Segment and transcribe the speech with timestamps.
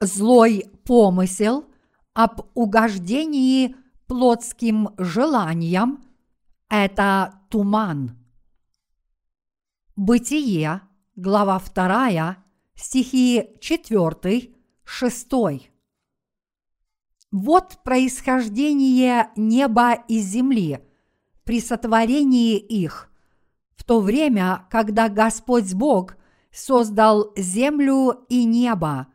[0.00, 1.66] Злой помысел
[2.14, 3.74] об угождении
[4.06, 6.04] плотским желаниям–
[6.68, 8.16] это туман.
[9.96, 10.82] Бытие,
[11.16, 12.36] глава 2,
[12.76, 15.28] стихи 4, 6.
[17.32, 20.78] Вот происхождение неба и земли
[21.42, 23.10] при сотворении их,
[23.74, 26.16] в то время, когда Господь Бог
[26.52, 29.08] создал землю и небо,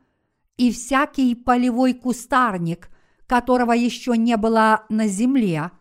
[0.58, 2.90] и всякий полевой кустарник,
[3.28, 5.72] которого еще не было на земле,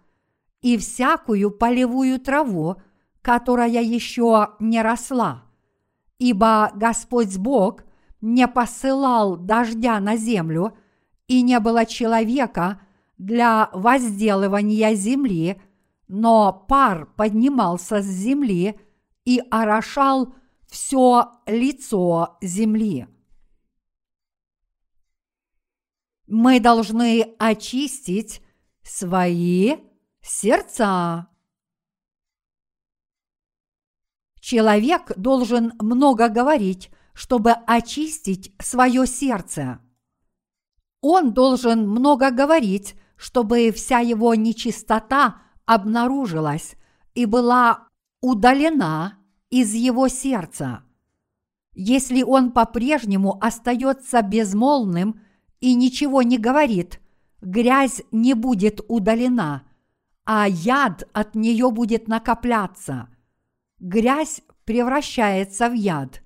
[0.60, 2.76] и всякую полевую траву,
[3.20, 5.44] которая еще не росла.
[6.18, 7.84] Ибо Господь Бог
[8.20, 10.76] не посылал дождя на землю,
[11.26, 12.80] и не было человека
[13.18, 15.60] для возделывания земли,
[16.08, 18.78] но пар поднимался с земли
[19.24, 20.34] и орошал
[20.68, 23.06] все лицо земли.
[26.34, 28.40] Мы должны очистить
[28.82, 29.76] свои
[30.22, 31.28] сердца.
[34.40, 39.80] Человек должен много говорить, чтобы очистить свое сердце.
[41.02, 46.76] Он должен много говорить, чтобы вся его нечистота обнаружилась
[47.12, 47.88] и была
[48.22, 49.18] удалена
[49.50, 50.82] из его сердца.
[51.74, 55.20] Если он по-прежнему остается безмолвным
[55.62, 57.00] и ничего не говорит,
[57.40, 59.62] грязь не будет удалена,
[60.26, 63.08] а яд от нее будет накопляться.
[63.78, 66.22] Грязь превращается в яд,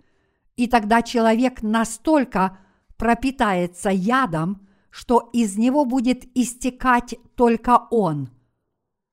[0.56, 2.58] и тогда человек настолько
[2.96, 8.30] пропитается ядом, что из него будет истекать только он.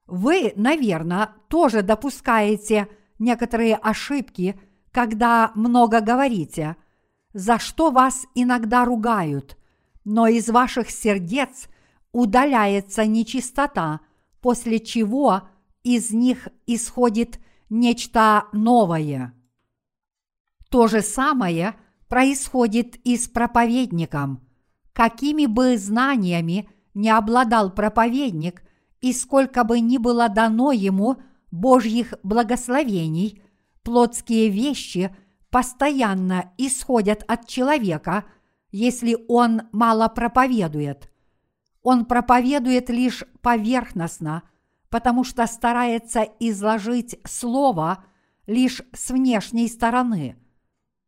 [0.07, 2.87] Вы, наверное, тоже допускаете–
[3.23, 4.59] некоторые ошибки,
[4.91, 6.75] когда много говорите,
[7.33, 9.57] за что вас иногда ругают,
[10.03, 11.67] но из ваших сердец
[12.11, 14.01] удаляется нечистота,
[14.41, 15.43] после чего
[15.83, 19.33] из них исходит нечто новое.
[20.69, 21.75] То же самое
[22.07, 24.47] происходит и с проповедником.
[24.93, 28.63] Какими бы знаниями не обладал проповедник,
[29.01, 31.17] и сколько бы ни было дано ему–
[31.53, 33.43] Божьих благословений,
[33.83, 35.15] плотские вещи
[35.51, 38.25] постоянно исходят от человека,
[38.73, 41.09] если он мало проповедует.
[41.81, 44.43] Он проповедует лишь поверхностно,
[44.89, 48.03] потому что старается изложить слово
[48.45, 50.35] лишь с внешней стороны.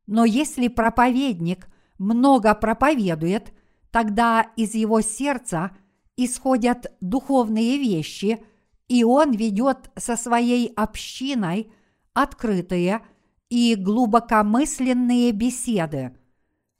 [0.07, 1.67] Но если проповедник
[1.97, 3.51] много проповедует,
[3.91, 5.71] тогда из его сердца
[6.15, 8.39] исходят духовные вещи–
[8.87, 11.71] и он ведет со своей общиной
[12.13, 13.01] открытые
[13.49, 16.15] и глубокомысленные беседы.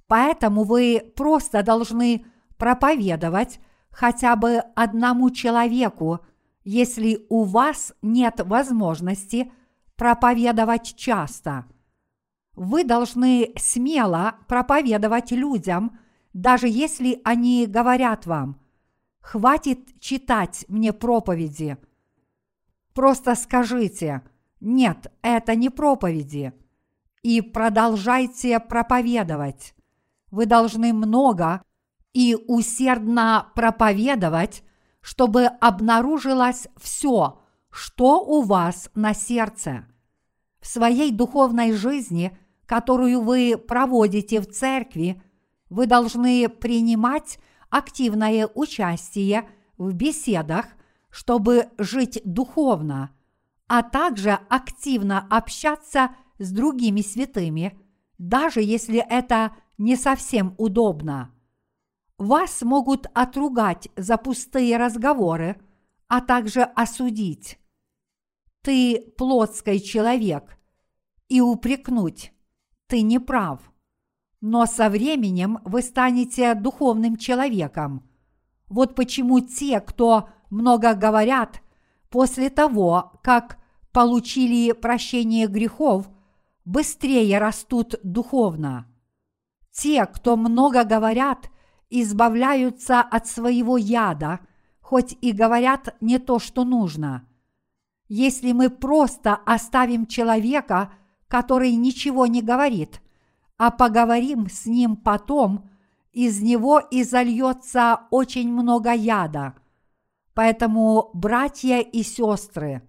[0.08, 2.26] Поэтому вы просто должны
[2.58, 6.20] проповедовать хотя бы одному человеку,
[6.64, 9.52] если у вас нет возможности
[9.96, 11.66] проповедовать часто.
[12.54, 16.00] Вы должны смело проповедовать людям,
[16.34, 18.62] даже если они говорят вам
[19.22, 21.78] «Хватит читать мне проповеди»,
[22.96, 24.22] Просто скажите
[24.62, 26.54] «Нет, это не проповеди»
[27.22, 29.75] и продолжайте проповедовать.
[30.36, 31.62] Вы должны много
[32.12, 34.64] и усердно проповедовать,
[35.00, 37.42] чтобы обнаружилось все,
[37.72, 39.86] что у вас на сердце.
[40.60, 45.24] В своей духовной жизни, которую вы проводите в церкви,
[45.70, 49.48] вы должны принимать активное участие
[49.78, 50.66] в беседах–
[51.10, 53.10] чтобы жить духовно,
[53.70, 56.10] а также активно общаться
[56.40, 57.80] с другими святыми,
[58.18, 61.32] даже если это не совсем удобно.
[62.18, 65.60] Вас могут отругать за пустые разговоры,
[66.08, 67.60] а также осудить.
[68.62, 70.58] Ты плотский человек
[71.28, 72.32] и упрекнуть.
[72.88, 73.72] Ты не прав.
[74.42, 78.08] Но со временем вы станете духовным человеком.
[78.68, 81.62] Вот почему те, кто много говорят,
[82.10, 83.58] после того, как
[83.92, 86.10] получили прощение грехов,
[86.64, 88.88] быстрее растут духовно.
[89.76, 91.50] Те, кто много говорят,
[91.90, 94.40] избавляются от своего яда,
[94.80, 97.28] хоть и говорят не то, что нужно.
[98.08, 100.94] Если мы просто оставим человека,
[101.28, 103.02] который ничего не говорит,
[103.58, 105.70] а поговорим с ним потом,
[106.12, 109.56] из него изольется очень много яда–
[110.36, 112.84] Поэтому братья и сестры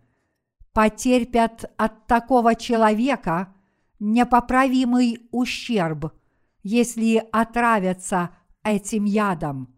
[0.73, 3.55] потерпят от такого человека
[4.01, 6.13] непоправимый ущерб,
[6.67, 8.31] если отравятся
[8.65, 9.73] этим ядом.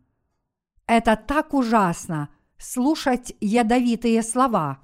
[0.87, 4.81] Это так ужасно слушать ядовитые слова,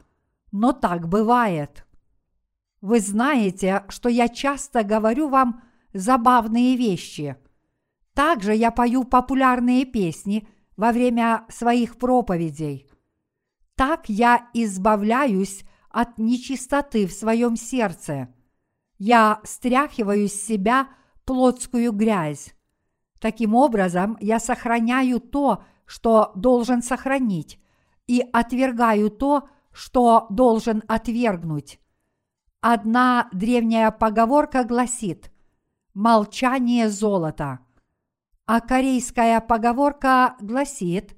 [0.52, 1.86] но так бывает.
[2.82, 5.62] Вы знаете, что я часто говорю вам
[5.94, 7.38] забавные вещи.
[8.12, 10.46] Также я пою популярные песни
[10.76, 12.86] во время своих проповедей.
[13.76, 18.28] Так я избавляюсь от нечистоты в своем сердце.
[18.98, 20.88] Я стряхиваю с себя
[21.24, 22.54] плотскую грязь.
[23.20, 27.58] Таким образом, я сохраняю то, что должен сохранить,
[28.06, 31.80] и отвергаю то, что должен отвергнуть.
[32.60, 35.32] Одна древняя поговорка гласит
[35.92, 37.60] «молчание золота»,
[38.46, 41.16] а корейская поговорка гласит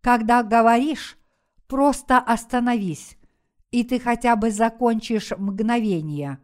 [0.00, 1.18] «когда говоришь,
[1.66, 3.18] просто остановись,
[3.70, 6.38] и ты хотя бы закончишь мгновение».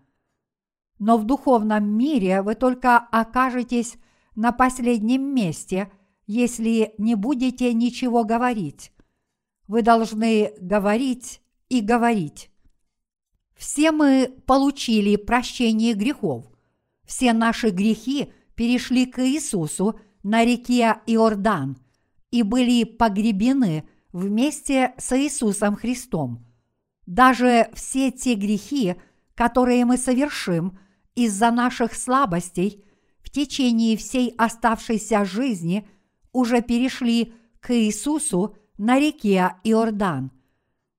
[0.99, 3.97] Но в духовном мире вы только окажетесь
[4.35, 5.91] на последнем месте,
[6.27, 8.93] если не будете ничего говорить.
[9.69, 12.51] Вы должны говорить и говорить.
[13.57, 16.45] Все мы получили прощение грехов.
[17.05, 21.79] Все наши грехи перешли к Иисусу на реке Иордан
[22.31, 26.45] и были погребены вместе с Иисусом Христом.
[27.07, 28.97] Даже все те грехи,
[29.35, 30.79] которые мы совершим
[31.17, 32.85] из-за наших слабостей
[33.21, 35.89] в течение всей оставшейся жизни,
[36.33, 40.31] уже перешли к Иисусу на реке Иордан.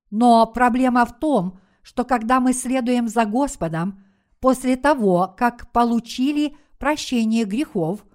[0.10, 4.04] Но проблема в том, что когда мы следуем за Господом,
[4.42, 8.06] после того, как получили прощение грехов,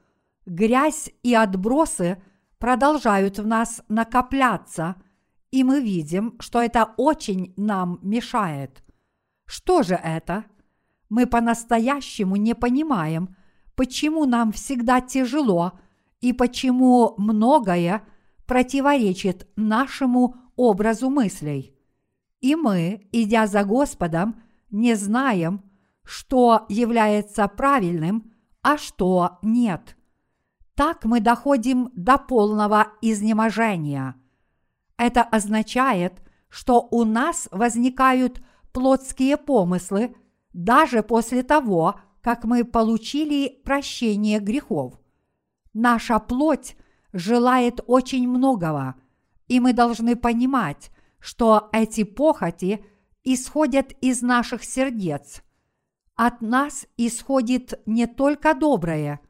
[0.44, 2.22] грязь и отбросы
[2.58, 4.96] продолжают в нас накопляться,
[5.50, 8.82] и мы видим, что это очень нам мешает.
[9.46, 10.44] Что же это?
[11.12, 13.36] Мы по-настоящему не понимаем,
[13.74, 15.72] почему нам всегда тяжело
[16.22, 18.02] и почему многое
[18.46, 21.76] противоречит нашему образу мыслей.
[22.40, 25.62] И мы, идя за Господом, не знаем,
[26.02, 28.32] что является правильным,
[28.62, 29.98] а что нет.
[30.74, 34.14] Так мы доходим до полного изнеможения.
[34.96, 38.40] Это означает, что у нас возникают
[38.72, 40.16] плотские помыслы
[40.52, 44.98] даже после того, как мы получили прощение грехов.
[45.74, 46.76] Наша плоть
[47.12, 48.94] желает очень многого,
[49.48, 52.84] и мы должны понимать, что эти похоти
[53.24, 55.42] исходят из наших сердец.
[56.14, 59.20] От нас исходит не только доброе,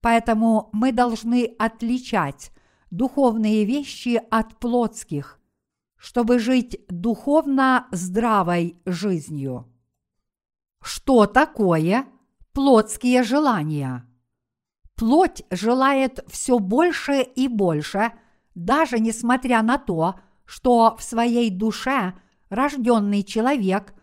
[0.00, 2.52] поэтому мы должны отличать
[2.90, 5.40] духовные вещи от плотских,
[5.96, 9.69] чтобы жить духовно здравой жизнью.
[10.82, 12.06] Что такое
[12.52, 14.06] плотские желания?
[14.94, 18.12] Плоть желает все больше и больше,
[18.54, 22.14] даже несмотря на то, что в своей душе
[22.48, 23.94] рожденный человек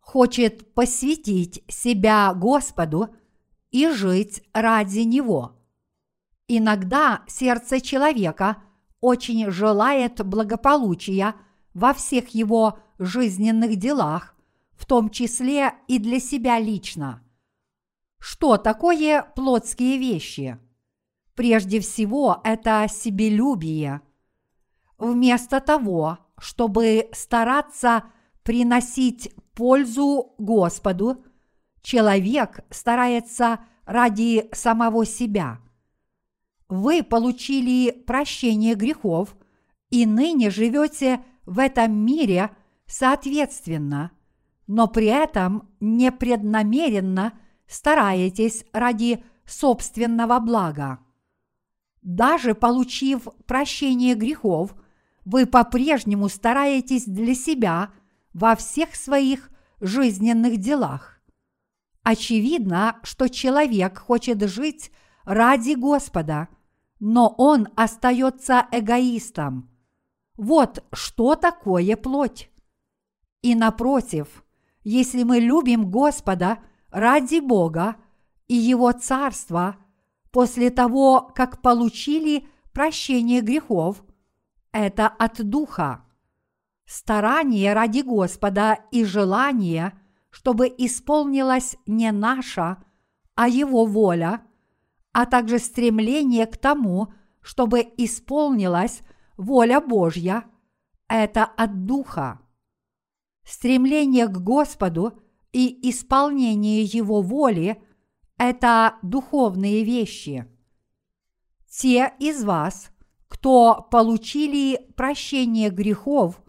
[0.00, 3.14] хочет посвятить себя Господу
[3.70, 5.56] и жить ради Него.
[6.48, 8.56] Иногда сердце человека
[9.00, 11.36] очень желает благополучия
[11.74, 14.34] во всех его жизненных делах,
[14.80, 17.22] в том числе и для себя лично.
[18.18, 20.58] Что такое плотские вещи?
[21.34, 24.00] Прежде всего, это себелюбие–
[25.00, 28.04] вместо того, чтобы стараться
[28.42, 31.24] приносить пользу Господу,
[31.82, 35.58] человек старается ради самого себя.
[36.68, 39.36] Вы получили прощение грехов
[39.90, 42.50] и ныне живете в этом мире
[42.86, 44.12] соответственно,
[44.70, 47.32] но при этом непреднамеренно
[47.66, 51.00] стараетесь ради собственного блага.
[52.02, 54.74] Даже получив прощение грехов–
[55.24, 57.92] вы по-прежнему стараетесь для себя
[58.32, 59.50] во всех своих
[59.80, 61.20] жизненных делах.
[62.02, 64.90] Очевидно, что человек хочет жить
[65.24, 66.48] ради Господа,
[66.98, 69.70] но он остается эгоистом.
[70.36, 72.50] Вот что такое плоть.
[73.42, 74.44] И напротив,
[74.82, 76.58] если мы любим Господа
[76.90, 77.96] ради Бога
[78.48, 79.76] и Его Царства,
[80.30, 84.02] после того, как получили прощение грехов–
[84.72, 86.04] это от Духа.
[86.86, 89.98] Старание ради Господа и желание,
[90.30, 92.82] чтобы исполнилась не наша,
[93.34, 94.42] а Его воля,
[95.12, 99.02] а также стремление к тому, чтобы исполнилась
[99.36, 100.44] воля Божья,
[101.08, 102.40] это от Духа.
[103.50, 105.20] Стремление к Господу
[105.52, 107.82] и исполнение Его воли–
[108.38, 110.46] это духовные вещи.
[111.68, 112.92] Те из вас,
[113.26, 116.40] кто получили прощение грехов,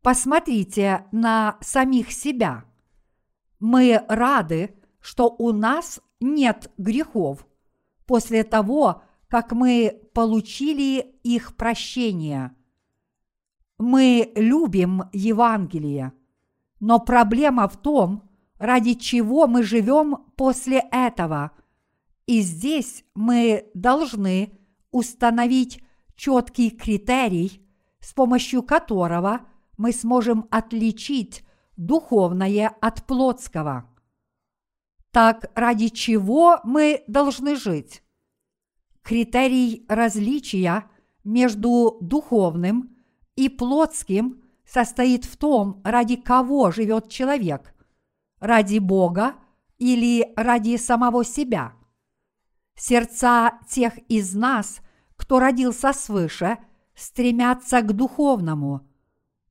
[0.00, 2.64] посмотрите на самих себя.
[3.60, 7.46] Мы рады, что у нас нет грехов
[8.06, 12.56] после того, как мы получили их прощение.
[13.78, 16.12] Мы любим Евангелие,
[16.80, 21.52] но проблема в том, ради чего мы живем после этого.
[22.26, 24.58] И здесь мы должны
[24.90, 25.82] установить
[26.16, 27.62] четкий критерий,
[28.00, 29.42] с помощью которого
[29.76, 31.44] мы сможем отличить
[31.76, 33.90] духовное от плотского.
[35.10, 38.02] Так ради чего мы должны жить?
[39.02, 40.90] Критерий различия
[41.24, 42.95] между духовным
[43.36, 47.74] и плотским состоит в том, ради кого живет человек–
[48.40, 49.34] ради Бога
[49.78, 51.72] или ради самого себя.
[52.74, 54.80] Сердца тех из нас,
[55.16, 56.58] кто родился свыше,
[56.94, 58.86] стремятся к духовному,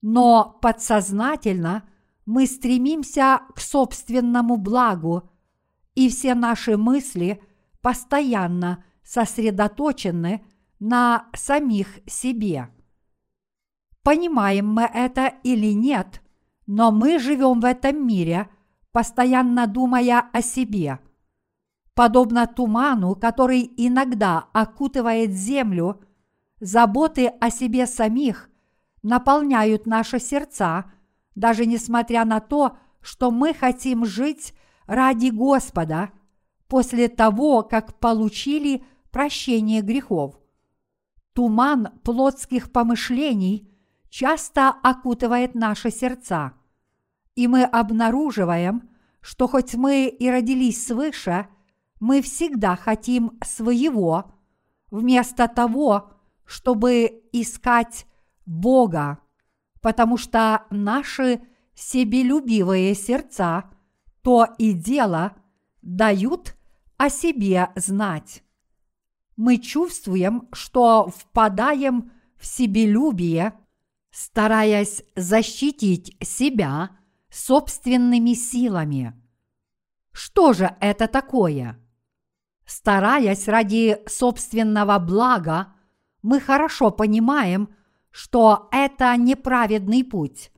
[0.02, 1.88] но подсознательно
[2.26, 5.30] мы стремимся к собственному благу,
[5.96, 7.42] и все наши мысли
[7.82, 10.44] постоянно– сосредоточены
[10.80, 12.70] на самих себе.
[14.06, 16.22] Понимаем мы это или нет,
[16.68, 18.50] но мы живем в этом мире,
[18.92, 21.00] постоянно думая о себе.
[21.96, 26.04] Подобно туману, который иногда окутывает землю,
[26.60, 28.52] заботы о себе самих
[29.02, 30.86] наполняют наши сердца,
[31.34, 34.54] даже несмотря на то, что мы хотим жить
[34.86, 36.12] ради Господа
[36.68, 40.40] после того, как получили прощение грехов.
[41.34, 43.72] Туман плотских помышлений
[44.16, 46.54] часто окутывает наши сердца,
[47.36, 51.50] и мы обнаруживаем, что хоть мы и родились свыше,
[52.00, 54.32] мы всегда хотим своего,
[54.90, 56.14] вместо того,
[56.46, 58.08] чтобы искать
[58.46, 59.20] Бога,
[59.82, 61.42] потому что наши
[61.74, 63.66] себелюбивые сердца
[64.22, 65.34] то и дело
[65.82, 66.56] дают
[66.96, 68.44] о себе знать.
[69.36, 73.52] Мы чувствуем, что впадаем в себелюбие,
[74.16, 76.92] стараясь защитить себя
[77.30, 79.14] собственными силами.
[80.14, 81.78] Что же это такое?
[82.66, 85.74] Стараясь ради собственного блага,
[86.22, 87.76] мы хорошо понимаем,
[88.10, 90.50] что это неправедный путь,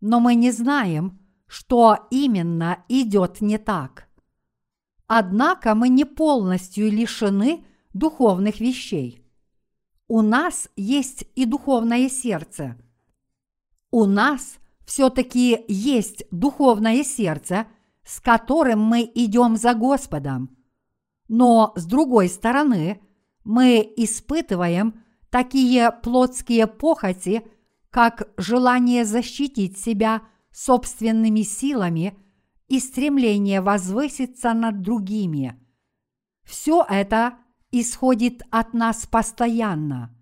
[0.00, 1.18] но мы не знаем,
[1.48, 4.08] что именно идет не так.
[5.08, 9.26] Однако мы не полностью лишены духовных вещей.
[10.06, 12.76] У нас есть и духовное сердце.
[13.92, 17.66] У нас все-таки есть духовное сердце,
[18.04, 20.56] с которым мы идем за Господом.
[21.28, 23.02] Но с другой стороны,
[23.44, 27.42] мы испытываем такие плотские похоти,
[27.90, 32.16] как желание защитить себя собственными силами
[32.68, 35.60] и стремление возвыситься над другими.
[36.44, 37.34] Все это
[37.70, 40.16] исходит от нас постоянно.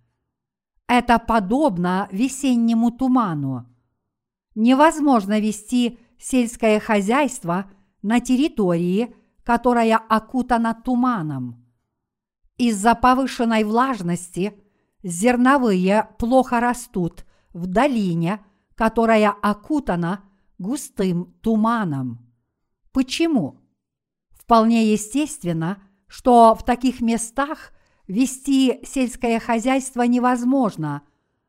[0.92, 3.64] Это подобно весеннему туману.
[4.56, 7.70] Невозможно вести сельское хозяйство
[8.02, 11.64] на территории, которая окутана туманом.
[12.56, 14.60] Из-за повышенной влажности
[15.04, 18.44] зерновые плохо растут в долине,
[18.74, 20.24] которая окутана
[20.58, 22.18] густым туманом.
[22.90, 23.60] Почему?
[24.32, 25.80] Вполне естественно–
[26.10, 27.72] что в таких местах
[28.10, 31.02] вести сельское хозяйство невозможно,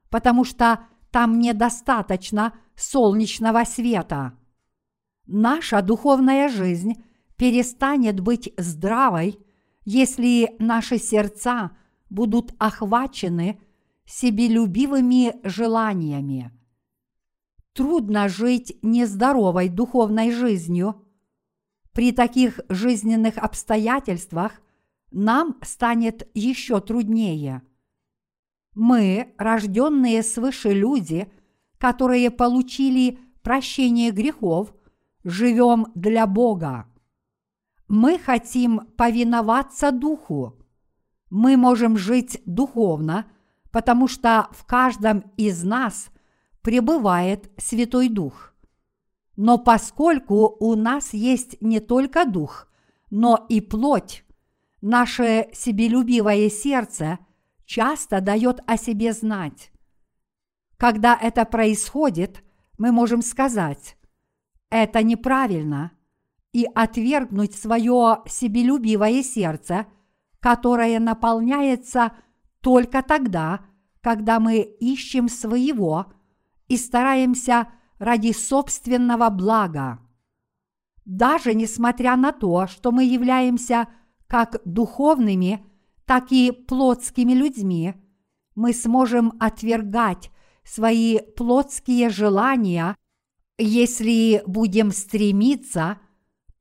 [0.10, 4.34] потому что там недостаточно солнечного света.
[5.26, 7.04] Наша духовная жизнь
[7.36, 9.40] перестанет быть здравой,
[9.86, 11.72] если наши сердца
[12.12, 13.60] будут охвачены
[14.06, 16.52] себелюбивыми желаниями.
[17.74, 21.02] Трудно жить нездоровой духовной жизнью,
[21.94, 24.62] при таких жизненных обстоятельствах
[25.12, 27.62] нам станет еще труднее.
[28.74, 31.32] Мы, рожденные свыше люди,
[31.78, 34.74] которые получили прощение грехов,
[35.24, 36.88] живем для Бога.
[37.88, 40.58] Мы хотим повиноваться Духу.
[41.30, 43.26] Мы можем жить духовно,
[43.72, 46.10] потому что в каждом из нас
[46.62, 48.54] пребывает Святой Дух.
[49.36, 52.68] Но поскольку у нас есть не только дух,
[53.10, 54.24] но и плоть,
[54.82, 57.20] наше себелюбивое сердце
[57.66, 59.72] часто дает о себе знать.
[60.78, 62.44] Когда это происходит,
[62.78, 63.98] мы можем сказать,
[64.70, 65.92] это неправильно,
[66.54, 69.86] и отвергнуть свое себелюбивое сердце,
[70.40, 72.14] которое наполняется
[72.62, 73.66] только тогда,
[74.02, 76.12] когда мы ищем своего
[76.68, 77.70] и стараемся
[78.00, 80.00] ради собственного блага.
[81.06, 83.88] Даже несмотря на то, что мы являемся
[84.32, 85.62] как духовными,
[86.06, 87.96] так и плотскими людьми,
[88.56, 90.32] мы сможем отвергать
[90.64, 92.96] свои плотские желания,
[93.58, 95.98] если будем стремиться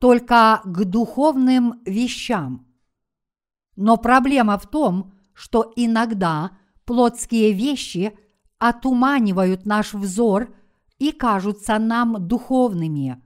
[0.00, 2.66] только к духовным вещам.
[3.76, 8.18] Но проблема в том, что иногда плотские вещи
[8.58, 10.52] отуманивают наш взор
[10.98, 13.22] и кажутся нам духовными.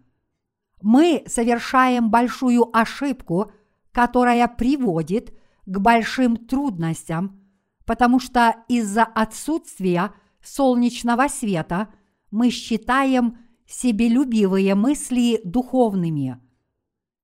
[0.82, 3.50] Мы совершаем большую ошибку,
[3.94, 5.32] которая приводит
[5.64, 7.40] к большим трудностям,
[7.86, 11.88] потому что из-за отсутствия солнечного света
[12.32, 16.40] мы считаем себелюбивые мысли духовными.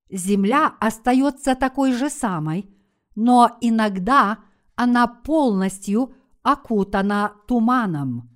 [0.09, 2.73] Земля остается такой же самой,
[3.15, 4.39] но иногда
[4.75, 8.29] она полностью окутана туманом.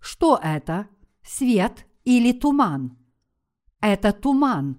[0.00, 0.88] Что это?
[1.22, 2.98] Свет или туман?
[3.80, 4.78] Это туман.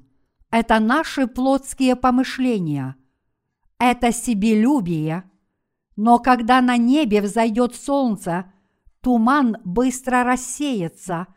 [0.51, 2.97] Это наши плотские помышления.
[3.79, 5.23] Это себелюбие.
[5.95, 8.51] Но когда на небе взойдет солнце,
[8.99, 11.27] туман быстро рассеется,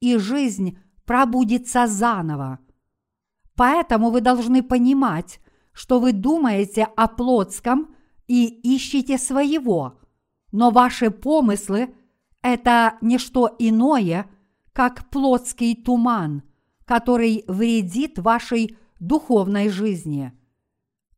[0.00, 2.60] и жизнь пробудится заново.
[3.56, 5.40] Поэтому вы должны понимать,
[5.72, 7.94] что вы думаете о плотском
[8.28, 9.98] и ищете своего,
[10.52, 11.94] но ваши помыслы–
[12.42, 14.30] это не что иное,
[14.72, 16.42] как плотский туман,
[16.84, 20.32] который вредит вашей духовной жизни.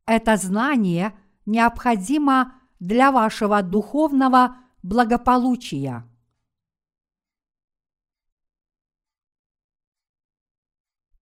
[0.05, 6.07] Это знание необходимо для вашего духовного благополучия.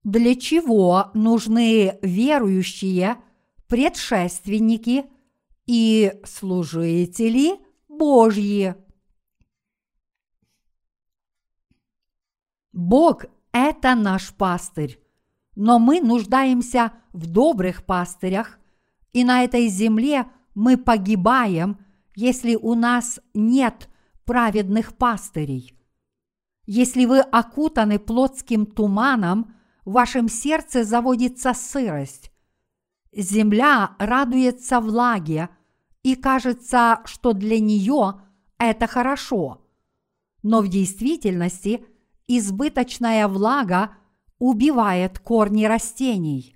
[0.04, 3.18] Для чего нужны верующие,
[3.68, 5.10] предшественники
[5.66, 8.76] и служители Божьи?
[12.72, 13.26] Бог–
[13.58, 15.00] это наш пастырь,
[15.56, 18.60] но мы нуждаемся в добрых пастырях,
[19.14, 21.80] и на этой земле мы погибаем,
[22.16, 23.90] если у нас нет
[24.26, 25.74] праведных пастырей.
[26.66, 29.54] Если вы окутаны плотским туманом–
[29.86, 32.32] в вашем сердце заводится сырость.
[33.14, 35.50] Земля радуется влаге,
[36.04, 38.22] и кажется, что для нее
[38.58, 39.62] это хорошо.
[40.44, 41.86] Но в действительности
[42.28, 43.96] избыточная влага
[44.40, 46.56] убивает корни растений.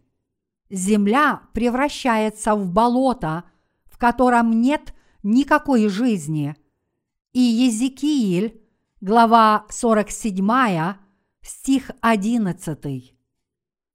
[0.69, 3.43] Земля превращается в болото,
[3.85, 6.55] в котором нет никакой жизни.
[7.33, 8.61] И Езекииль,
[9.01, 10.95] глава 47,
[11.41, 13.15] стих 11.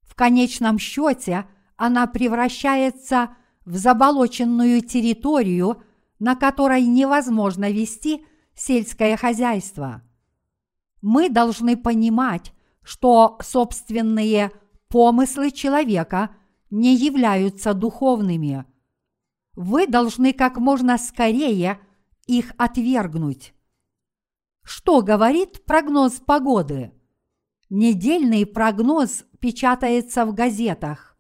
[0.02, 5.82] В конечном счете она превращается в заболоченную территорию,
[6.18, 10.02] на которой невозможно вести сельское хозяйство.
[11.07, 14.53] Мы должны понимать, что собственные
[14.88, 16.35] помыслы человека
[16.71, 18.64] не являются духовными.
[19.53, 21.79] Вы должны как можно скорее
[22.27, 23.53] их отвергнуть.
[24.62, 26.95] Что говорит прогноз погоды?
[27.69, 31.19] Недельный прогноз печатается в газетах.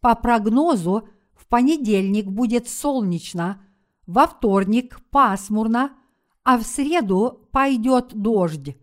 [0.00, 3.62] По прогнозу в понедельник будет солнечно,
[4.06, 5.94] во вторник пасмурно,
[6.42, 8.79] а в среду пойдет дождь.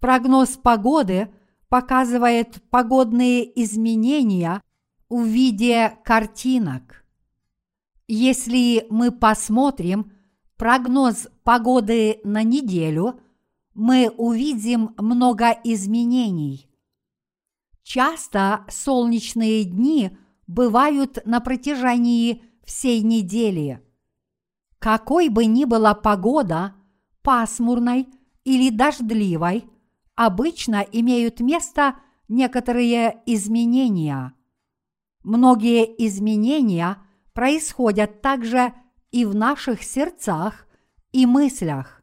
[0.00, 1.32] Прогноз погоды
[1.68, 4.62] показывает погодные изменения
[5.08, 7.04] в виде картинок.
[8.08, 10.12] Если мы посмотрим
[10.56, 13.20] прогноз погоды на неделю–
[13.76, 16.66] мы увидим много изменений.
[17.82, 23.82] Часто солнечные дни бывают на протяжении всей недели.
[24.78, 26.74] Какой бы ни была погода,
[27.22, 28.08] пасмурной
[28.44, 29.66] или дождливой,
[30.16, 31.96] обычно имеют место
[32.28, 34.34] некоторые изменения.
[35.22, 36.98] Многие изменения
[37.32, 38.72] происходят также
[39.10, 40.66] и в наших сердцах
[41.12, 42.02] и мыслях.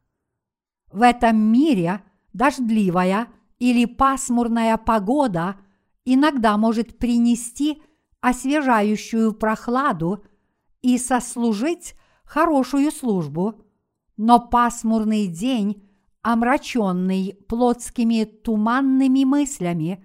[0.91, 2.01] В этом мире
[2.33, 3.27] дождливая
[3.59, 5.57] или пасмурная погода
[6.05, 7.81] иногда может принести
[8.21, 10.23] освежающую прохладу
[10.81, 13.61] и сослужить хорошую службу,
[14.17, 15.89] но пасмурный день,
[16.23, 20.03] омраченный плотскими туманными мыслями,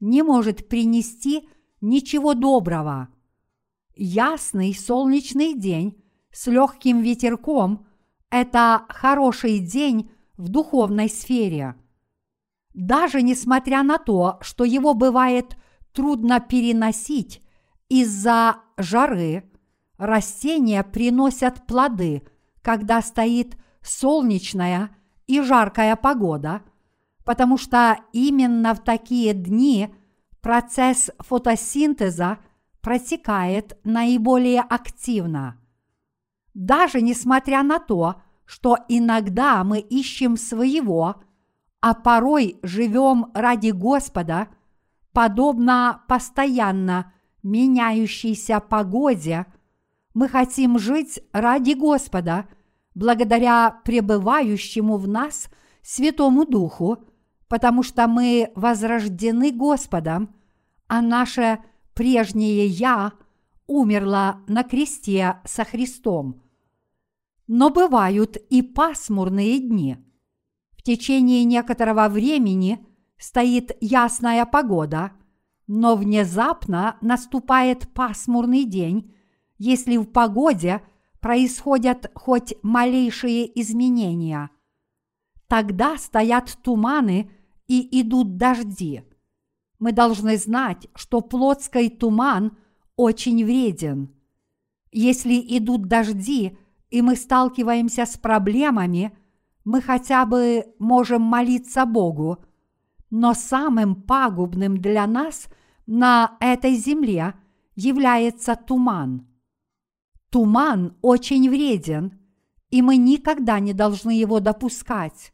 [0.00, 1.48] не может принести
[1.80, 3.08] ничего доброго.
[3.94, 6.02] Ясный солнечный день
[6.32, 7.86] с легким ветерком–
[8.30, 11.76] это хороший день в духовной сфере.
[12.74, 15.56] Даже несмотря на то, что его бывает
[15.92, 17.42] трудно переносить
[17.88, 19.50] из-за жары,
[19.96, 22.22] растения приносят плоды,
[22.62, 24.96] когда стоит солнечная
[25.28, 26.62] и жаркая погода,
[27.24, 29.94] потому что именно в такие дни
[30.40, 32.38] процесс фотосинтеза
[32.80, 35.60] протекает наиболее активно.
[36.54, 41.16] Даже несмотря на то, что иногда мы ищем своего,
[41.80, 44.48] а порой живем ради Господа,
[45.12, 47.12] подобно постоянно
[47.42, 49.46] меняющейся погоде,
[50.14, 52.46] мы хотим жить ради Господа,
[52.98, 55.48] благодаря пребывающему в нас
[55.82, 56.98] Святому Духу,
[57.46, 60.34] потому что мы возрождены Господом,
[60.88, 61.60] а наше
[61.94, 63.12] прежнее «я»
[63.68, 66.42] умерло на кресте со Христом.
[67.46, 69.98] Но бывают и пасмурные дни.
[70.76, 72.84] В течение некоторого времени
[73.16, 75.12] стоит ясная погода,
[75.68, 79.14] но внезапно наступает пасмурный день,
[79.56, 80.82] если в погоде
[81.20, 84.50] происходят хоть малейшие изменения.
[85.48, 87.30] Тогда стоят туманы
[87.66, 89.02] и идут дожди.
[89.78, 92.56] Мы должны знать, что плотский туман
[92.96, 94.14] очень вреден.
[94.90, 96.58] Если идут дожди,
[96.90, 99.16] и мы сталкиваемся с проблемами,
[99.64, 102.38] мы хотя бы можем молиться Богу,
[103.10, 105.48] но самым пагубным для нас
[105.86, 107.34] на этой земле
[107.76, 109.26] является туман.
[110.30, 112.18] Туман очень вреден,
[112.70, 115.32] и мы никогда не должны его допускать.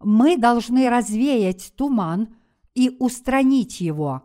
[0.00, 2.36] Мы должны развеять туман
[2.74, 4.22] и устранить его.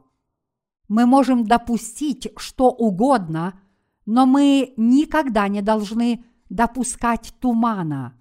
[0.88, 3.60] Мы можем допустить что угодно,
[4.06, 8.16] но мы никогда не должны допускать тумана.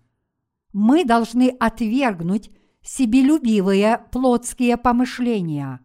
[0.72, 2.50] Мы должны отвергнуть
[2.82, 5.80] себелюбивые плотские помышления.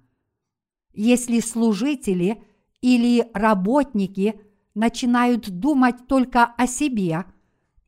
[0.94, 2.44] Если служители
[2.82, 4.40] или работники
[4.76, 7.26] начинают думать только о себе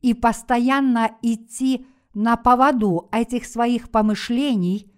[0.02, 4.92] и постоянно идти на поводу этих своих помышлений,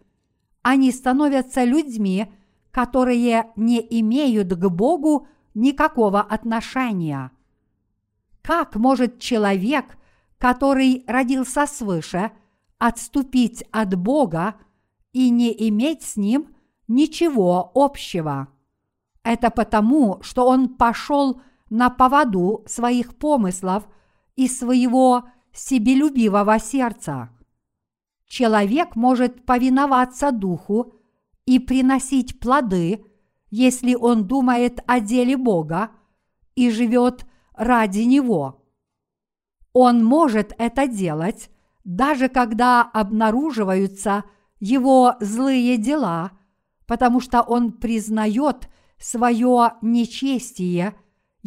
[0.62, 2.33] они становятся людьми,
[2.70, 7.33] которые не имеют к Богу никакого отношения–
[8.48, 9.98] как может человек,
[10.38, 12.31] который родился свыше,
[12.79, 14.55] отступить от Бога
[15.12, 18.48] и не иметь с Ним ничего общего?
[19.22, 23.89] Это потому, что он пошел на поводу своих помыслов
[24.37, 27.31] и своего себелюбивого сердца.
[28.27, 30.95] Человек может повиноваться Духу
[31.47, 33.05] и приносить плоды,
[33.51, 35.91] если он думает о деле Бога
[36.55, 38.63] и живет ради Него.
[39.73, 41.51] Он может это делать,
[41.85, 44.25] даже когда обнаруживаются
[44.61, 46.33] его злые дела,
[46.87, 50.95] потому что он признает свое нечестие,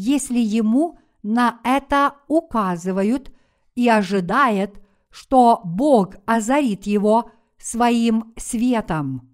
[0.02, 3.32] если ему на это указывают
[3.76, 9.30] и ожидает, что Бог озарит его своим светом.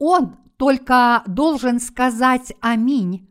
[0.00, 3.28] Он только должен сказать «Аминь»,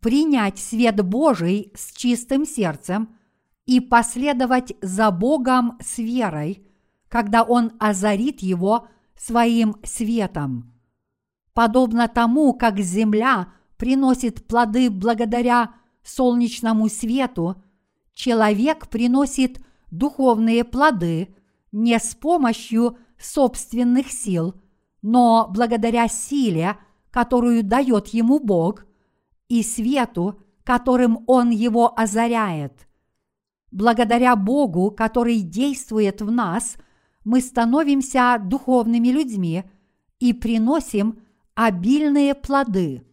[0.00, 3.16] принять свет Божий с чистым сердцем
[3.64, 6.66] и последовать за Богом с верой,
[7.08, 10.74] когда Он озарит его своим светом.
[11.54, 17.62] Подобно тому, как земля приносит плоды благодаря солнечному свету,
[18.14, 19.60] человек приносит
[19.90, 21.34] духовные плоды
[21.72, 24.54] не с помощью собственных сил,
[25.02, 26.76] но благодаря силе,
[27.10, 28.84] которую дает ему Бог–
[29.48, 32.88] и свету, которым Он его озаряет.
[33.70, 36.76] Благодаря Богу, который действует в нас,
[37.24, 39.64] мы становимся духовными людьми
[40.18, 41.20] и приносим
[41.54, 43.04] обильные плоды.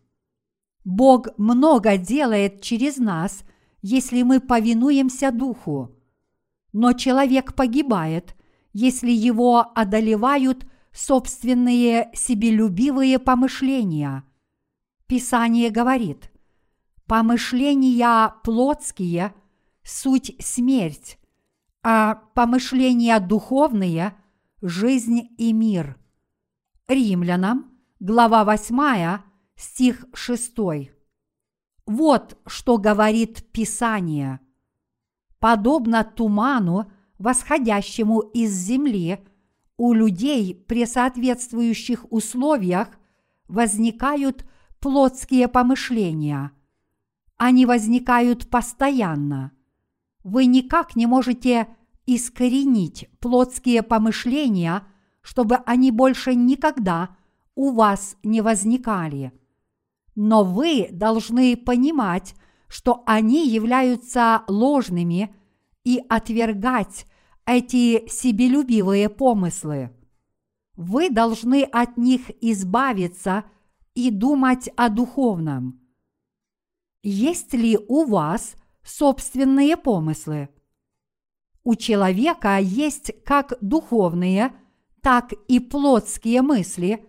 [0.83, 3.43] Бог много делает через нас,
[3.81, 5.95] если мы повинуемся Духу.
[6.71, 8.35] Но человек погибает,
[8.73, 14.23] если его одолевают собственные себелюбивые помышления–
[15.13, 16.31] Писание говорит,
[17.05, 19.35] помышления плотские–
[19.83, 21.19] суть смерть,
[21.83, 24.15] а помышления духовные–
[24.63, 25.99] жизнь и мир.
[26.87, 29.19] Римлянам, глава 8,
[29.55, 30.55] стих 6.
[31.85, 34.39] Вот что говорит Писание.
[35.39, 39.19] Подобно туману, восходящему из земли,
[39.77, 42.87] у людей при соответствующих условиях
[43.47, 44.45] возникают
[44.79, 46.51] плотские помышления.
[47.37, 49.51] Они возникают постоянно.
[50.23, 51.67] Вы никак не можете
[52.05, 54.83] искоренить плотские помышления,
[55.21, 57.15] чтобы они больше никогда
[57.55, 59.33] у вас не возникали.
[60.15, 62.35] Но вы должны понимать,
[62.67, 65.35] что они являются ложными
[65.83, 67.05] и отвергать
[67.45, 69.91] эти себелюбивые помыслы.
[70.75, 73.43] Вы должны от них избавиться
[73.93, 75.79] и думать о духовном.
[77.03, 80.49] Есть ли у вас собственные помыслы?
[81.63, 84.53] У человека есть как духовные,
[85.01, 87.05] так и плотские мысли.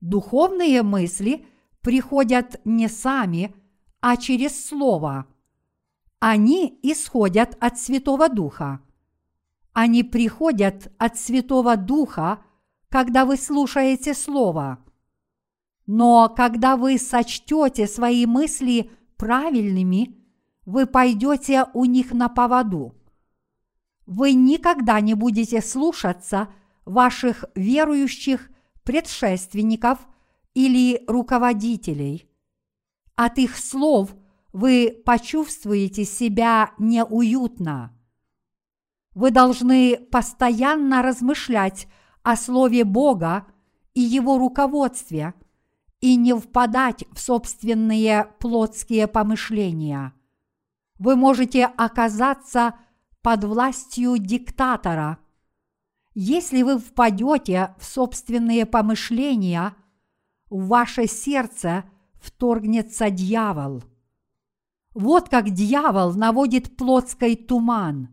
[0.00, 1.46] Духовные мысли
[1.86, 3.54] приходят не сами,
[4.00, 5.24] а через Слово.
[6.18, 8.80] Они исходят от Святого Духа.
[9.72, 12.42] Они приходят от Святого Духа,
[12.88, 14.80] когда вы слушаете Слово.
[15.86, 20.16] Но когда вы сочтете свои мысли правильными,
[20.64, 22.96] вы пойдете у них на поводу.
[24.06, 26.48] Вы никогда не будете слушаться
[26.84, 28.50] ваших верующих
[28.82, 30.00] предшественников
[30.56, 32.26] или руководителей.
[33.14, 34.16] От их слов
[34.54, 37.94] вы почувствуете себя неуютно.
[39.12, 41.88] Вы должны постоянно размышлять
[42.22, 43.46] о Слове Бога
[43.92, 45.34] и Его руководстве
[46.00, 50.14] и не впадать в собственные плотские помышления.
[50.98, 52.76] Вы можете оказаться
[53.20, 55.18] под властью диктатора.
[56.14, 59.76] Если вы впадете в собственные помышления,
[60.50, 63.82] в ваше сердце вторгнется дьявол.
[64.94, 68.08] Вот как дьявол наводит плотской туман.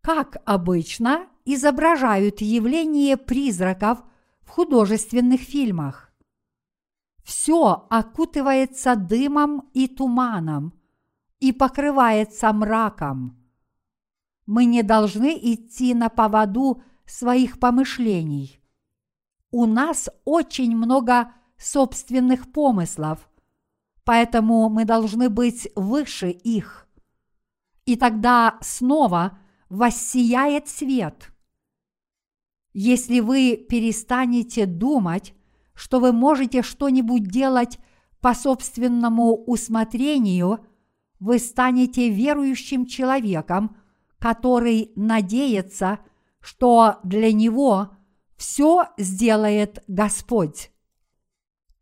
[0.00, 4.02] Как обычно изображают явление призраков
[4.40, 6.12] в художественных фильмах.
[7.24, 10.72] Все окутывается дымом и туманом
[11.40, 13.36] и покрывается мраком.
[14.46, 18.60] Мы не должны идти на поводу своих помышлений.
[19.50, 23.28] У нас очень много собственных помыслов,
[24.04, 26.86] поэтому мы должны быть выше их.
[27.84, 31.32] И тогда снова воссияет свет.
[32.72, 35.34] Если вы перестанете думать,
[35.74, 37.78] что вы можете что-нибудь делать
[38.20, 40.66] по собственному усмотрению,
[41.20, 43.76] вы станете верующим человеком,
[44.18, 46.00] который надеется,
[46.40, 47.95] что для него
[48.36, 50.70] все сделает Господь.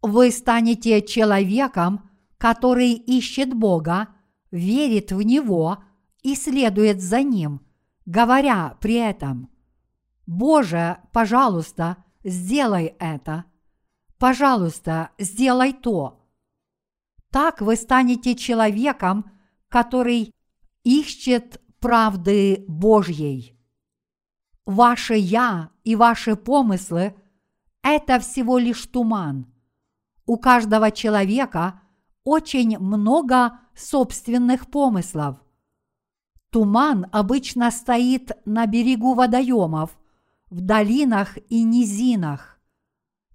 [0.03, 4.09] Вы станете человеком, который ищет Бога,
[4.51, 5.83] верит в Него
[6.23, 7.61] и следует за Ним,
[8.07, 9.51] говоря при этом
[10.27, 13.45] «Боже, пожалуйста, сделай это»,
[14.19, 16.25] «Пожалуйста, сделай то».
[17.31, 19.31] Так вы станете человеком,
[19.69, 20.33] который
[20.85, 23.54] ищет правды Божьей.
[24.67, 27.15] Ваше «я» и ваши помыслы–
[27.83, 29.47] это всего лишь туман–
[30.27, 31.83] у каждого человека
[32.25, 35.37] очень много собственных помыслов.
[36.51, 39.99] Туман обычно стоит на берегу водоемов,
[40.49, 42.59] в долинах и низинах.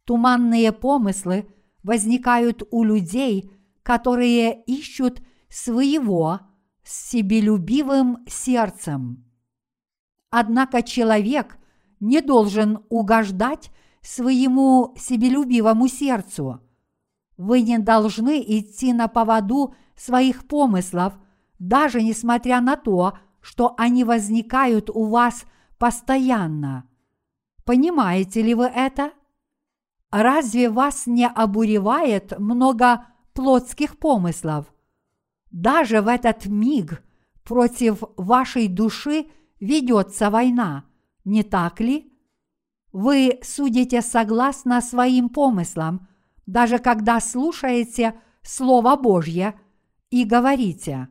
[0.05, 3.51] Туманные помыслы возникают у людей,
[3.83, 6.39] которые ищут своего
[6.83, 9.28] с себелюбивым сердцем.
[10.31, 11.57] Однако человек
[11.99, 16.61] не должен угождать своему себелюбивому сердцу–
[17.39, 21.13] вы не должны идти на поводу своих помыслов,
[21.57, 25.45] даже несмотря на то, что они возникают у вас
[25.77, 26.83] постоянно.
[27.63, 29.13] Понимаете ли вы это?
[30.11, 34.65] Разве вас не обуревает много плотских помыслов?
[35.49, 37.01] Даже в этот миг
[37.45, 39.27] против вашей души
[39.59, 40.85] ведется война,
[41.25, 42.11] не так ли?
[42.91, 46.07] Вы судите согласно своим помыслам,
[46.45, 49.59] даже когда слушаете Слово Божье
[50.09, 51.09] и говорите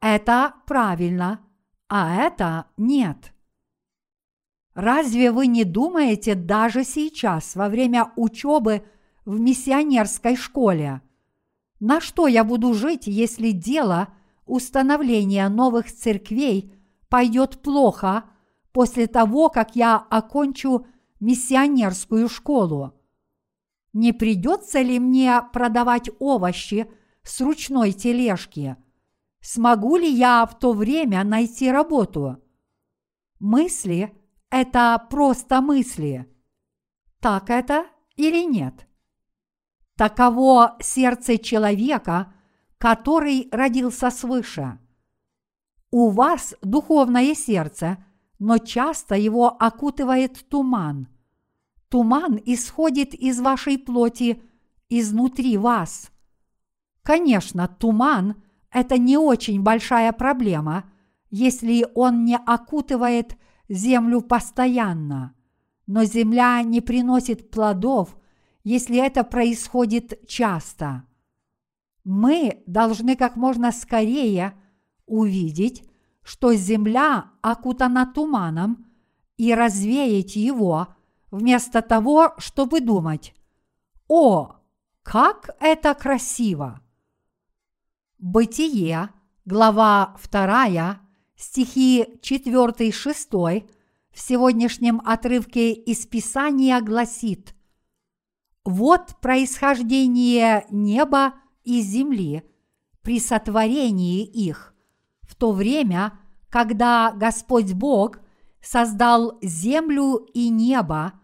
[0.00, 1.40] «это правильно»,
[1.88, 3.32] а это нет.
[4.74, 8.84] Разве вы не думаете даже сейчас, во время учебы
[9.24, 11.02] в миссионерской школе,
[11.80, 14.08] на что я буду жить, если дело
[14.46, 16.74] установления новых церквей
[17.10, 18.24] пойдет плохо
[18.72, 20.86] после того, как я окончу
[21.20, 22.94] миссионерскую школу?
[23.92, 26.90] не придется ли мне продавать овощи
[27.22, 28.76] с ручной тележки?
[29.40, 32.42] Смогу ли я в то время найти работу?
[33.38, 34.14] Мысли–
[34.50, 36.26] это просто мысли.
[37.20, 38.86] Так это или нет?
[39.96, 42.32] Таково сердце человека,
[42.78, 44.78] который родился свыше.
[45.90, 48.04] У вас духовное сердце,
[48.38, 51.08] но часто его окутывает туман–
[51.90, 54.40] Туман исходит из вашей плоти
[54.88, 56.12] изнутри вас.
[57.02, 60.84] Конечно, туман– это не очень большая проблема,
[61.30, 63.36] если он не окутывает
[63.68, 65.34] землю постоянно.
[65.88, 68.16] Но земля не приносит плодов,
[68.62, 71.02] если это происходит часто.
[72.04, 74.54] Мы должны как можно скорее
[75.10, 75.84] увидеть,
[76.22, 78.86] что земля окутана туманом
[79.36, 80.88] и развеять его,
[81.30, 83.34] вместо того, чтобы думать
[84.08, 84.56] «О,
[85.02, 86.80] как это красиво!»
[88.18, 89.10] Бытие,
[89.44, 91.00] глава 2,
[91.36, 93.68] стихи 4-6
[94.12, 97.54] в сегодняшнем отрывке из Писания гласит
[98.64, 102.42] «Вот происхождение неба и земли
[103.02, 104.74] при сотворении их,
[105.40, 106.12] то время,
[106.50, 108.20] когда Господь Бог
[108.60, 111.14] создал землю и небо,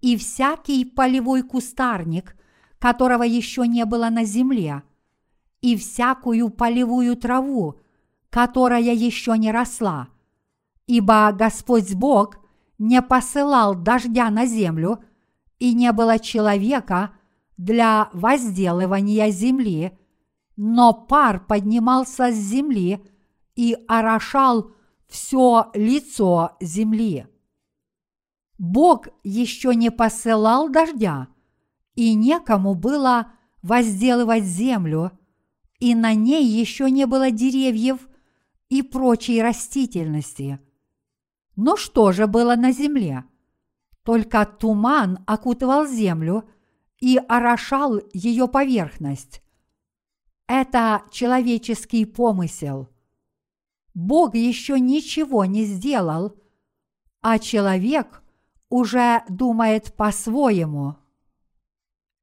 [0.00, 2.36] и всякий полевой кустарник,
[2.80, 4.82] которого еще не было на земле,
[5.60, 7.80] и всякую полевую траву,
[8.30, 10.08] которая еще не росла.
[10.88, 12.38] Ибо Господь Бог
[12.78, 15.04] не посылал дождя на землю,
[15.60, 17.12] и не было человека
[17.56, 19.96] для возделывания земли,
[20.56, 23.00] но пар поднимался с земли
[23.54, 24.72] и орошал
[25.08, 27.26] все лицо земли.
[28.58, 31.28] Бог еще не посылал дождя,
[31.94, 35.12] и некому было возделывать землю,
[35.78, 38.08] и на ней еще не было деревьев
[38.68, 40.60] и прочей растительности.
[41.56, 43.24] Но что же было на земле?
[44.04, 46.48] Только туман окутывал землю
[47.00, 49.42] и орошал ее поверхность.
[50.46, 52.91] Это человеческий помысел.
[53.94, 56.34] Бог еще ничего не сделал,
[57.20, 58.22] а человек
[58.68, 60.96] уже думает по-своему.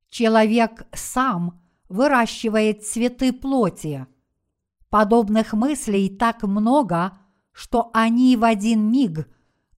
[0.10, 4.08] Человек сам выращивает цветы плоти.
[4.90, 7.20] Подобных мыслей так много,
[7.52, 9.30] что они в один миг